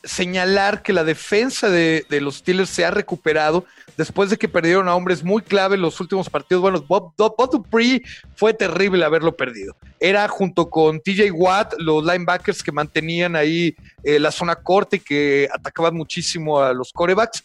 señalar 0.04 0.82
que 0.82 0.92
la 0.92 1.04
defensa 1.04 1.68
de, 1.68 2.06
de 2.08 2.20
los 2.20 2.36
Steelers 2.36 2.70
se 2.70 2.84
ha 2.84 2.90
recuperado 2.90 3.64
después 3.96 4.30
de 4.30 4.36
que 4.36 4.48
perdieron 4.48 4.88
a 4.88 4.94
hombres 4.94 5.22
muy 5.22 5.42
clave 5.42 5.76
en 5.76 5.82
los 5.82 6.00
últimos 6.00 6.28
partidos. 6.28 6.62
Bueno, 6.62 6.84
Bob, 6.86 7.12
Bob, 7.16 7.50
Dupree 7.50 8.02
fue 8.36 8.54
terrible 8.54 9.04
haberlo 9.04 9.36
perdido. 9.36 9.76
Era 10.00 10.26
junto 10.28 10.68
con 10.68 11.00
TJ 11.00 11.30
Watt 11.32 11.74
los 11.78 12.04
linebackers 12.04 12.62
que 12.62 12.72
mantenían 12.72 13.36
ahí 13.36 13.74
eh, 14.02 14.18
la 14.18 14.30
zona 14.30 14.56
corta 14.56 14.96
y 14.96 15.00
que 15.00 15.48
atacaban 15.52 15.94
muchísimo 15.94 16.60
a 16.60 16.72
los 16.72 16.92
corebacks. 16.92 17.44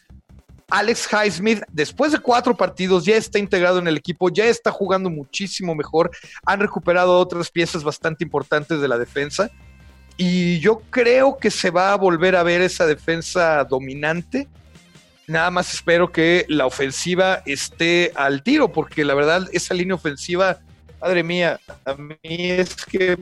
Alex 0.71 1.09
Highsmith, 1.11 1.63
después 1.71 2.11
de 2.11 2.19
cuatro 2.19 2.55
partidos, 2.55 3.03
ya 3.03 3.15
está 3.15 3.39
integrado 3.39 3.79
en 3.79 3.87
el 3.87 3.97
equipo, 3.97 4.29
ya 4.29 4.45
está 4.45 4.71
jugando 4.71 5.09
muchísimo 5.09 5.73
mejor. 5.73 6.11
Han 6.45 6.59
recuperado 6.59 7.17
otras 7.17 7.49
piezas 7.49 7.83
bastante 7.83 8.23
importantes 8.23 8.79
de 8.79 8.87
la 8.87 8.99
defensa. 8.99 9.49
Y 10.21 10.59
yo 10.59 10.81
creo 10.89 11.37
que 11.37 11.49
se 11.49 11.71
va 11.71 11.93
a 11.93 11.95
volver 11.95 12.35
a 12.35 12.43
ver 12.43 12.59
esa 12.59 12.85
defensa 12.85 13.63
dominante. 13.63 14.49
Nada 15.27 15.49
más 15.49 15.73
espero 15.73 16.11
que 16.11 16.45
la 16.49 16.65
ofensiva 16.65 17.41
esté 17.45 18.11
al 18.15 18.43
tiro, 18.43 18.69
porque 18.69 19.05
la 19.05 19.13
verdad, 19.13 19.47
esa 19.53 19.73
línea 19.73 19.95
ofensiva, 19.95 20.59
madre 20.99 21.23
mía, 21.23 21.57
a 21.85 21.93
mí 21.93 22.17
es 22.51 22.75
que 22.85 23.17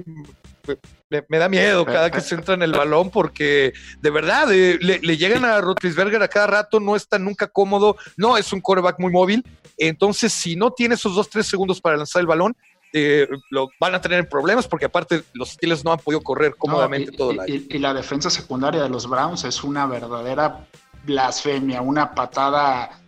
me, 1.29 1.37
da 1.37 1.47
miedo 1.47 1.85
cada 1.85 2.09
que 2.09 2.19
se 2.19 2.33
entra 2.33 2.55
en 2.55 2.63
el 2.63 2.71
balón, 2.71 3.11
porque 3.11 3.73
de 4.01 4.09
verdad 4.09 4.51
eh, 4.51 4.79
le, 4.81 4.97
le, 4.97 5.17
llegan 5.17 5.45
a 5.45 5.61
Rotlisberger 5.61 6.23
a 6.23 6.27
cada 6.27 6.47
rato, 6.47 6.79
no 6.79 6.95
está 6.95 7.19
nunca 7.19 7.45
cómodo, 7.45 7.95
no 8.15 8.37
es 8.39 8.51
un 8.51 8.59
coreback 8.59 8.97
muy 8.97 9.11
móvil. 9.11 9.45
Entonces, 9.77 10.33
si 10.33 10.55
no 10.55 10.71
tiene 10.71 10.95
esos 10.95 11.13
dos, 11.13 11.29
tres 11.29 11.45
segundos 11.45 11.79
para 11.79 11.95
lanzar 11.97 12.21
el 12.21 12.27
balón, 12.27 12.57
eh, 12.93 13.27
lo 13.51 13.69
van 13.79 13.95
a 13.95 14.01
tener 14.01 14.29
problemas 14.29 14.67
porque 14.67 14.85
aparte 14.85 15.23
los 15.33 15.49
Steelers 15.49 15.83
no 15.83 15.91
han 15.91 15.99
podido 15.99 16.21
correr 16.21 16.55
cómodamente 16.57 17.11
no, 17.11 17.13
y, 17.13 17.17
todo 17.17 17.31
el 17.31 17.39
año. 17.39 17.53
Y, 17.53 17.67
y, 17.69 17.79
la 17.79 17.93
defensa 17.93 18.29
secundaria 18.29 18.81
de 18.81 18.89
los 18.89 19.07
Browns 19.07 19.43
es 19.43 19.63
una 19.63 19.85
verdadera 19.85 20.67
blasfemia, 21.07 21.81
una 21.81 22.13
patada 22.13 23.01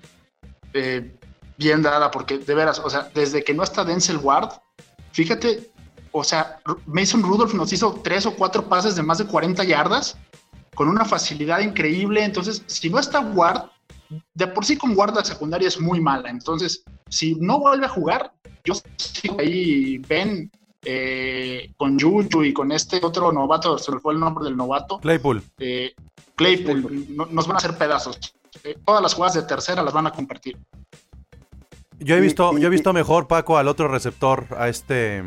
eh, 0.73 1.15
bien 1.57 1.81
dada, 1.81 2.09
porque 2.09 2.39
de 2.39 2.55
veras, 2.55 2.79
o 2.79 2.89
sea, 2.89 3.11
desde 3.13 3.43
que 3.43 3.53
no 3.53 3.63
está 3.63 3.83
Denzel 3.83 4.17
Ward, 4.17 4.49
fíjate, 5.11 5.69
o 6.11 6.23
sea, 6.23 6.59
Mason 6.85 7.21
Rudolph 7.21 7.53
nos 7.53 7.71
hizo 7.73 7.99
tres 8.03 8.25
o 8.25 8.33
cuatro 8.33 8.67
pases 8.67 8.95
de 8.95 9.03
más 9.03 9.17
de 9.17 9.25
40 9.25 9.63
yardas 9.65 10.17
con 10.73 10.87
una 10.87 11.03
facilidad 11.03 11.59
increíble, 11.59 12.23
entonces, 12.23 12.63
si 12.67 12.89
no 12.89 12.97
está 12.97 13.19
Ward, 13.19 13.69
de 14.33 14.47
por 14.47 14.65
sí 14.65 14.77
con 14.77 14.97
Ward 14.97 15.13
la 15.13 15.25
secundaria 15.25 15.67
es 15.67 15.79
muy 15.79 15.99
mala, 15.99 16.29
entonces, 16.29 16.83
si 17.09 17.35
no 17.35 17.59
vuelve 17.59 17.85
a 17.85 17.89
jugar, 17.89 18.31
yo 18.63 18.73
sigo 18.97 19.39
ahí, 19.39 19.97
ven, 19.97 20.51
eh, 20.83 21.71
con 21.75 21.99
Juju 21.99 22.43
y 22.43 22.53
con 22.53 22.71
este 22.71 22.99
otro 23.03 23.31
novato, 23.31 23.77
se 23.77 23.91
me 23.91 23.99
fue 23.99 24.13
el 24.13 24.19
nombre 24.19 24.45
del 24.45 24.55
novato. 24.55 24.99
Claypool. 24.99 25.43
Eh, 25.57 25.93
Claypool, 26.35 26.81
Claypool. 26.81 27.15
No, 27.15 27.25
nos 27.25 27.47
van 27.47 27.55
a 27.55 27.57
hacer 27.57 27.77
pedazos. 27.77 28.17
Eh, 28.63 28.77
todas 28.85 29.01
las 29.01 29.13
jugadas 29.13 29.35
de 29.35 29.43
tercera 29.43 29.83
las 29.83 29.93
van 29.93 30.07
a 30.07 30.11
compartir. 30.11 30.57
Yo 31.99 32.15
he 32.15 32.21
visto, 32.21 32.57
yo 32.57 32.67
he 32.67 32.69
visto 32.69 32.93
mejor, 32.93 33.27
Paco, 33.27 33.57
al 33.57 33.67
otro 33.67 33.89
receptor, 33.89 34.47
a 34.57 34.69
este... 34.69 35.21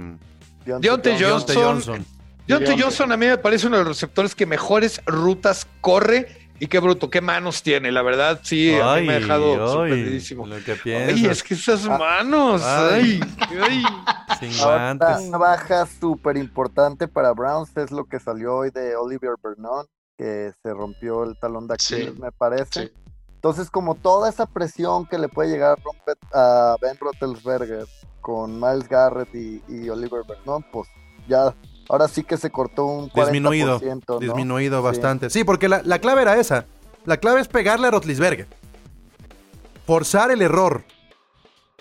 Deontay 0.65 1.23
Johnson. 1.23 1.57
Johnson. 1.57 2.07
Deontay 2.47 2.81
Johnson 2.81 3.13
a 3.13 3.17
mí 3.17 3.27
me 3.27 3.37
parece 3.37 3.67
uno 3.67 3.77
de 3.77 3.85
los 3.85 3.97
receptores 3.97 4.35
que 4.35 4.47
mejores 4.47 5.03
rutas 5.05 5.67
corre 5.81 6.42
y 6.63 6.69
qué 6.69 6.79
bruto, 6.79 7.11
qué 7.11 7.21
manos 7.21 7.65
tiene, 7.65 7.91
la 7.91 8.03
verdad, 8.03 8.39
sí, 8.45 8.73
ay, 8.75 8.81
a 8.81 9.01
mí 9.01 9.07
me 9.09 9.15
ha 9.15 9.19
dejado 9.19 9.67
sorprendidísimo. 9.67 10.47
Lo 10.47 10.63
que 10.63 10.77
piensas. 10.77 11.17
Ay, 11.17 11.27
es 11.27 11.43
que 11.43 11.55
esas 11.55 11.85
manos, 11.87 12.63
ay, 12.63 13.21
ay. 13.61 13.83
Sin 14.39 14.57
guantes. 14.57 15.23
Una 15.23 15.39
baja 15.39 15.87
súper 15.87 16.37
importante 16.37 17.09
para 17.09 17.33
Browns 17.33 17.77
es 17.77 17.91
lo 17.91 18.05
que 18.05 18.21
salió 18.21 18.59
hoy 18.59 18.71
de 18.71 18.95
Oliver 18.95 19.33
Vernon, 19.43 19.87
que 20.17 20.53
se 20.63 20.73
rompió 20.73 21.25
el 21.25 21.37
talón 21.37 21.67
de 21.67 21.75
Aquiles, 21.75 22.15
sí, 22.15 22.21
me 22.21 22.31
parece. 22.31 22.87
Sí. 22.87 22.93
Entonces, 23.35 23.69
como 23.69 23.97
toda 23.97 24.29
esa 24.29 24.47
presión 24.47 25.05
que 25.07 25.19
le 25.19 25.29
puede 25.29 25.51
llegar 25.51 25.73
a, 25.73 25.83
romper 25.83 26.17
a 26.33 26.77
Ben 26.81 26.97
Roethlisberger 26.97 27.87
con 28.21 28.61
Miles 28.61 28.89
Garrett 28.89 29.35
y, 29.35 29.61
y 29.67 29.89
Oliver 29.89 30.23
Vernon, 30.29 30.65
pues 30.71 30.87
ya 31.27 31.53
ahora 31.89 32.09
sí 32.09 32.25
que 32.25 32.37
se 32.37 32.51
cortó 32.51 32.87
un 32.87 33.11
40%. 33.11 33.25
Disminuido, 33.25 33.81
¿no? 34.09 34.19
disminuido 34.19 34.83
bastante. 34.83 35.31
Sí, 35.31 35.41
sí 35.41 35.45
porque 35.45 35.69
la, 35.69 35.83
la, 35.85 35.99
clave 35.99 36.23
era 36.23 36.39
esa. 36.39 36.67
La 37.05 37.17
clave 37.17 37.41
es 37.41 37.49
pegarle 37.49 37.89
a 37.89 37.91
Rotlisberger. 37.91 38.47
Forzar 39.87 40.31
el 40.31 40.43
error. 40.43 40.85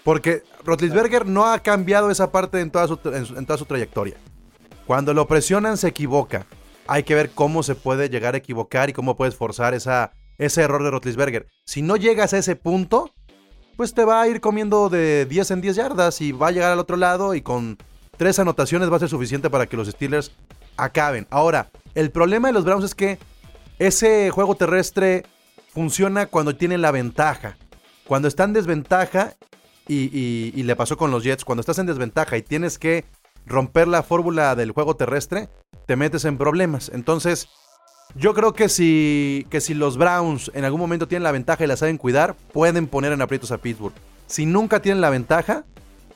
Porque 0.03 0.43
Rotlisberger 0.63 1.25
no 1.27 1.45
ha 1.45 1.59
cambiado 1.59 2.09
esa 2.09 2.31
parte 2.31 2.59
en 2.59 2.71
toda, 2.71 2.87
su, 2.87 2.99
en, 3.05 3.25
su, 3.25 3.37
en 3.37 3.45
toda 3.45 3.57
su 3.57 3.65
trayectoria. 3.65 4.17
Cuando 4.87 5.13
lo 5.13 5.27
presionan 5.27 5.77
se 5.77 5.89
equivoca. 5.89 6.45
Hay 6.87 7.03
que 7.03 7.15
ver 7.15 7.29
cómo 7.29 7.63
se 7.63 7.75
puede 7.75 8.09
llegar 8.09 8.33
a 8.33 8.39
equivocar 8.39 8.89
y 8.89 8.93
cómo 8.93 9.15
puedes 9.15 9.35
forzar 9.35 9.73
esa, 9.73 10.13
ese 10.37 10.61
error 10.63 10.83
de 10.83 10.91
Rotlisberger. 10.91 11.47
Si 11.65 11.81
no 11.81 11.95
llegas 11.95 12.33
a 12.33 12.39
ese 12.39 12.55
punto, 12.55 13.11
pues 13.77 13.93
te 13.93 14.03
va 14.03 14.21
a 14.21 14.27
ir 14.27 14.41
comiendo 14.41 14.89
de 14.89 15.25
10 15.25 15.51
en 15.51 15.61
10 15.61 15.75
yardas 15.75 16.21
y 16.21 16.31
va 16.31 16.47
a 16.47 16.51
llegar 16.51 16.71
al 16.71 16.79
otro 16.79 16.97
lado 16.97 17.35
y 17.35 17.41
con 17.41 17.77
tres 18.21 18.37
anotaciones 18.37 18.91
va 18.91 18.97
a 18.97 18.99
ser 18.99 19.09
suficiente 19.09 19.49
para 19.49 19.65
que 19.65 19.75
los 19.75 19.87
Steelers 19.87 20.31
acaben. 20.77 21.25
Ahora, 21.31 21.71
el 21.95 22.11
problema 22.11 22.49
de 22.49 22.53
los 22.53 22.63
Browns 22.63 22.85
es 22.85 22.93
que 22.93 23.17
ese 23.79 24.29
juego 24.29 24.53
terrestre 24.53 25.23
funciona 25.73 26.27
cuando 26.27 26.55
tienen 26.55 26.83
la 26.83 26.91
ventaja. 26.91 27.57
Cuando 28.05 28.27
está 28.27 28.43
en 28.43 28.53
desventaja 28.53 29.33
y, 29.87 30.03
y- 30.15 30.53
y 30.55 30.61
le 30.61 30.75
pasó 30.75 30.97
con 30.97 31.09
los 31.09 31.23
Jets. 31.23 31.43
Cuando 31.43 31.61
estás 31.61 31.79
en 31.79 31.87
desventaja 31.87 32.37
y 32.37 32.43
tienes 32.43 32.77
que 32.77 33.05
romper 33.47 33.87
la 33.87 34.03
fórmula 34.03 34.53
del 34.55 34.69
juego 34.69 34.95
terrestre, 34.95 35.49
te 35.87 35.95
metes 35.95 36.23
en 36.25 36.37
problemas. 36.37 36.91
Entonces, 36.93 37.49
yo 38.13 38.35
creo 38.35 38.53
que 38.53 38.69
si, 38.69 39.47
que 39.49 39.61
si 39.61 39.73
los 39.73 39.97
Browns 39.97 40.51
en 40.53 40.63
algún 40.63 40.79
momento 40.79 41.07
tienen 41.07 41.23
la 41.23 41.31
ventaja 41.31 41.63
y 41.63 41.67
la 41.67 41.75
saben 41.75 41.97
cuidar, 41.97 42.35
pueden 42.53 42.85
poner 42.85 43.13
en 43.13 43.21
aprietos 43.23 43.51
a 43.51 43.57
Pittsburgh. 43.57 43.95
Si 44.27 44.45
nunca 44.45 44.79
tienen 44.79 45.01
la 45.01 45.09
ventaja, 45.09 45.63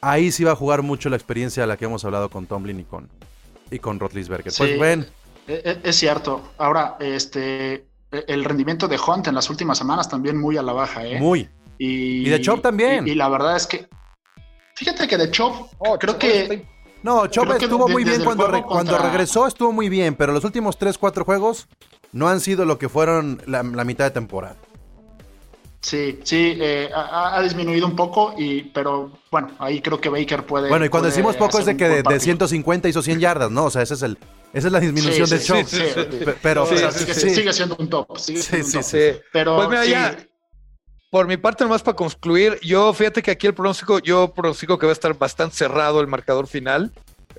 ahí 0.10 0.32
sí 0.32 0.44
va 0.44 0.52
a 0.52 0.56
jugar 0.56 0.82
mucho 0.82 1.10
la 1.10 1.16
experiencia 1.16 1.64
de 1.64 1.68
la 1.68 1.78
que 1.78 1.86
hemos 1.86 2.04
hablado 2.06 2.30
con 2.30 2.46
Tomlin 2.48 2.80
y 2.80 2.84
con, 2.84 3.10
y 3.72 3.80
con 3.80 4.00
Rotlisberger. 4.00 4.54
Pues 4.58 4.72
Sí. 4.72 4.78
ven, 4.78 5.06
E- 5.48 5.62
e- 5.64 5.80
Es 5.90 5.96
cierto. 5.98 6.42
Ahora, 6.58 6.98
este, 7.00 7.74
e- 7.74 7.86
el 8.28 8.44
rendimiento 8.44 8.88
de 8.88 8.98
Hunt 9.00 9.28
en 9.28 9.36
las 9.36 9.50
últimas 9.50 9.78
semanas 9.78 10.10
también 10.10 10.40
muy 10.40 10.58
a 10.58 10.62
la 10.64 10.74
baja, 10.74 11.06
¿eh? 11.06 11.20
muy. 11.20 11.48
Y, 11.78 12.26
Y 12.26 12.30
de 12.30 12.42
Chop 12.42 12.62
también. 12.62 13.08
Y, 13.08 13.12
y 13.12 13.16
la 13.16 13.30
verdad 13.30 13.56
es 13.56 13.68
que, 13.68 13.88
fíjate 14.76 15.08
que 15.08 15.18
de 15.18 15.30
Chop, 15.30 15.68
Oh, 15.78 16.00
creo 16.00 16.14
Chop 16.14 16.22
que 16.22 16.66
No, 17.04 17.28
Chop 17.28 17.52
estuvo 17.52 17.86
de- 17.86 17.94
muy 17.94 18.04
bien 18.04 18.24
cuando, 18.24 18.64
cuando 18.64 18.98
regresó, 18.98 19.46
estuvo 19.46 19.72
muy 19.72 19.90
bien, 19.90 20.16
pero 20.16 20.34
los 20.34 20.44
últimos 20.44 20.78
3, 20.80 20.98
4 20.98 21.24
juegos 21.26 21.68
no 22.12 22.28
han 22.30 22.40
sido 22.40 22.66
lo 22.66 22.80
que 22.80 22.90
fueron 22.90 23.42
la, 23.46 23.62
la 23.62 23.84
mitad 23.84 24.06
de 24.06 24.12
temporada. 24.12 24.56
Sí, 25.86 26.20
sí, 26.24 26.58
eh, 26.60 26.90
ha, 26.94 27.36
ha 27.38 27.42
disminuido 27.42 27.86
un 27.88 27.96
poco, 27.96 28.34
y, 28.38 28.64
pero 28.64 29.12
bueno, 29.32 29.50
ahí 29.60 29.82
creo 29.82 30.00
que 30.02 30.10
Baker 30.10 30.46
puede. 30.46 30.70
Bueno, 30.70 30.86
y 30.86 30.90
cuando 30.90 31.10
decimos 31.10 31.36
poco 31.36 31.60
es 31.60 31.66
de 31.66 31.78
que 31.78 31.88
de, 31.88 31.96
de 31.98 32.04
partido. 32.04 32.22
150 32.22 32.90
hizo 32.90 33.02
100 33.02 33.20
yardas, 33.20 33.52
¿no? 33.52 33.66
O 33.66 33.70
sea, 33.70 33.82
ese 33.84 33.94
es 33.94 34.02
el, 34.02 34.18
esa 34.54 34.68
es 34.68 34.74
la 34.74 34.80
disminución 34.80 35.28
Sí, 35.28 35.34
de 35.36 35.40
sí, 35.42 35.48
Chop. 35.48 35.66
sí, 35.68 35.78
sí. 35.78 36.26
Pe- 36.26 36.36
Pero, 36.42 36.64
O 36.64 36.68
sea, 36.68 36.92
sí, 36.92 37.00
sigue, 37.00 37.14
sí. 37.14 37.30
sigue 37.30 37.54
siendo 37.54 37.76
un 37.80 37.90
top. 37.90 38.18
Sigue 38.18 38.40
Sí, 38.42 38.48
siendo 38.64 38.66
un 38.66 38.72
sí, 38.72 38.78
top. 38.78 38.84
sí. 38.86 38.98
Sí. 39.14 39.20
Pero 39.32 39.56
Pues 39.58 39.70
mira, 39.70 39.84
sí, 39.84 39.90
ya, 39.92 40.18
por 41.12 41.28
mi 41.28 41.38
parte, 41.38 41.64
nomás 41.64 41.82
para 41.82 41.96
concluir, 41.96 42.60
yo 42.62 42.92
fíjate 42.94 43.22
que 43.22 43.32
aquí 43.32 43.48
el 43.48 43.54
pronóstico, 43.54 44.00
yo 44.00 44.34
pronostico 44.34 44.78
que 44.78 44.86
va 44.86 44.92
a 44.92 44.94
estar 44.94 45.18
bastante 45.18 45.56
cerrado 45.56 46.02
el 46.02 46.08
marcador 46.08 46.48
final. 46.48 46.92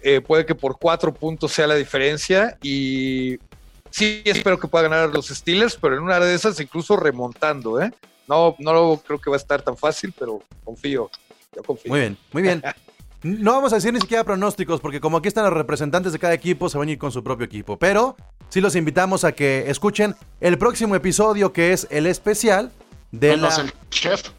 Eh, 0.02 0.20
puede 0.20 0.46
que 0.46 0.54
por 0.54 0.78
cuatro 0.78 1.12
puntos 1.12 1.52
sea 1.52 1.66
la 1.66 1.74
diferencia 1.74 2.56
y 2.62 3.38
sí 3.90 4.22
espero 4.24 4.59
que 4.59 4.68
pueda 4.68 4.88
ganar 4.88 5.11
los 5.11 5.26
Steelers, 5.28 5.76
pero 5.80 5.96
en 5.96 6.02
una 6.02 6.20
de 6.20 6.35
esas 6.35 6.61
incluso 6.61 6.96
remontando, 6.96 7.80
¿eh? 7.80 7.92
No, 8.29 8.57
no 8.59 8.73
lo 8.73 9.03
creo 9.05 9.21
que 9.21 9.31
va 9.31 9.37
a 9.37 9.39
estar 9.39 9.62
tan 9.62 9.77
fácil, 9.77 10.15
pero 10.19 10.43
confío. 10.65 11.11
Yo 11.55 11.62
confío. 11.62 11.91
Muy 11.91 12.01
bien, 12.01 12.19
muy 12.33 12.43
bien. 12.43 12.62
No 13.23 13.53
vamos 13.53 13.73
a 13.73 13.77
decir 13.77 13.93
ni 13.93 14.01
siquiera 14.01 14.23
pronósticos, 14.23 14.81
porque 14.81 15.01
como 15.01 15.17
aquí 15.17 15.27
están 15.27 15.45
los 15.45 15.53
representantes 15.53 16.12
de 16.12 16.19
cada 16.19 16.35
equipo, 16.35 16.69
se 16.69 16.79
van 16.79 16.89
a 16.89 16.93
ir 16.93 16.99
con 16.99 17.11
su 17.11 17.25
propio 17.25 17.47
equipo. 17.47 17.77
Pero 17.77 18.15
sí 18.51 18.61
los 18.61 18.77
invitamos 18.77 19.25
a 19.25 19.33
que 19.33 19.69
escuchen 19.69 20.15
el 20.41 20.59
próximo 20.59 20.95
episodio, 20.95 21.53
que 21.53 21.73
es 21.73 21.89
el 21.91 22.07
especial 22.07 22.71
de 23.11 23.31
menos 23.31 23.59
la... 23.59 23.65
el 23.65 23.73
chef. 23.91 24.31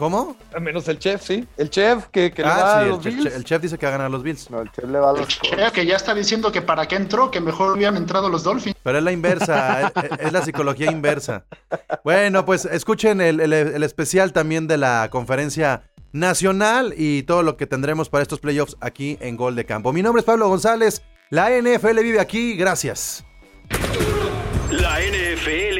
¿Cómo? 0.00 0.34
Al 0.54 0.62
menos 0.62 0.88
el 0.88 0.98
chef, 0.98 1.20
sí. 1.22 1.46
El 1.58 1.68
chef 1.68 2.06
que, 2.06 2.32
que 2.32 2.40
le 2.40 2.48
va 2.48 2.54
Ah, 2.56 2.78
a 2.78 2.80
sí, 2.80 2.84
el 2.86 2.88
los 2.92 3.00
chef, 3.02 3.14
Bills. 3.16 3.34
el 3.36 3.44
chef 3.44 3.60
dice 3.60 3.76
que 3.76 3.84
va 3.84 3.90
a 3.90 3.96
ganar 3.98 4.10
los 4.10 4.22
Bills. 4.22 4.50
No, 4.50 4.62
el 4.62 4.72
chef 4.72 4.86
le 4.86 4.98
va 4.98 5.10
a 5.10 5.12
los 5.12 5.20
Colts. 5.36 5.40
chef 5.42 5.72
que 5.72 5.84
ya 5.84 5.96
está 5.96 6.14
diciendo 6.14 6.50
que 6.50 6.62
para 6.62 6.88
qué 6.88 6.96
entró, 6.96 7.30
que 7.30 7.38
mejor 7.42 7.76
hubieran 7.76 7.98
entrado 7.98 8.30
los 8.30 8.42
Dolphins. 8.42 8.74
Pero 8.82 8.96
es 8.96 9.04
la 9.04 9.12
inversa, 9.12 9.92
es, 10.18 10.26
es 10.26 10.32
la 10.32 10.42
psicología 10.42 10.90
inversa. 10.90 11.44
Bueno, 12.02 12.46
pues 12.46 12.64
escuchen 12.64 13.20
el, 13.20 13.40
el- 13.40 13.52
el 13.52 13.82
especial 13.82 14.32
también 14.32 14.66
de 14.66 14.78
la 14.78 15.08
conferencia 15.10 15.82
nacional 16.12 16.94
y 16.96 17.24
todo 17.24 17.42
lo 17.42 17.58
que 17.58 17.66
tendremos 17.66 18.08
para 18.08 18.22
estos 18.22 18.40
playoffs 18.40 18.76
aquí 18.80 19.18
en 19.20 19.36
Gol 19.36 19.54
de 19.54 19.66
Campo. 19.66 19.92
Mi 19.92 20.00
nombre 20.02 20.20
es 20.20 20.24
Pablo 20.24 20.48
González, 20.48 21.02
la 21.28 21.50
NFL 21.50 22.00
vive 22.00 22.20
aquí, 22.20 22.56
gracias. 22.56 23.22
La 24.70 24.98
NFL. 25.00 25.79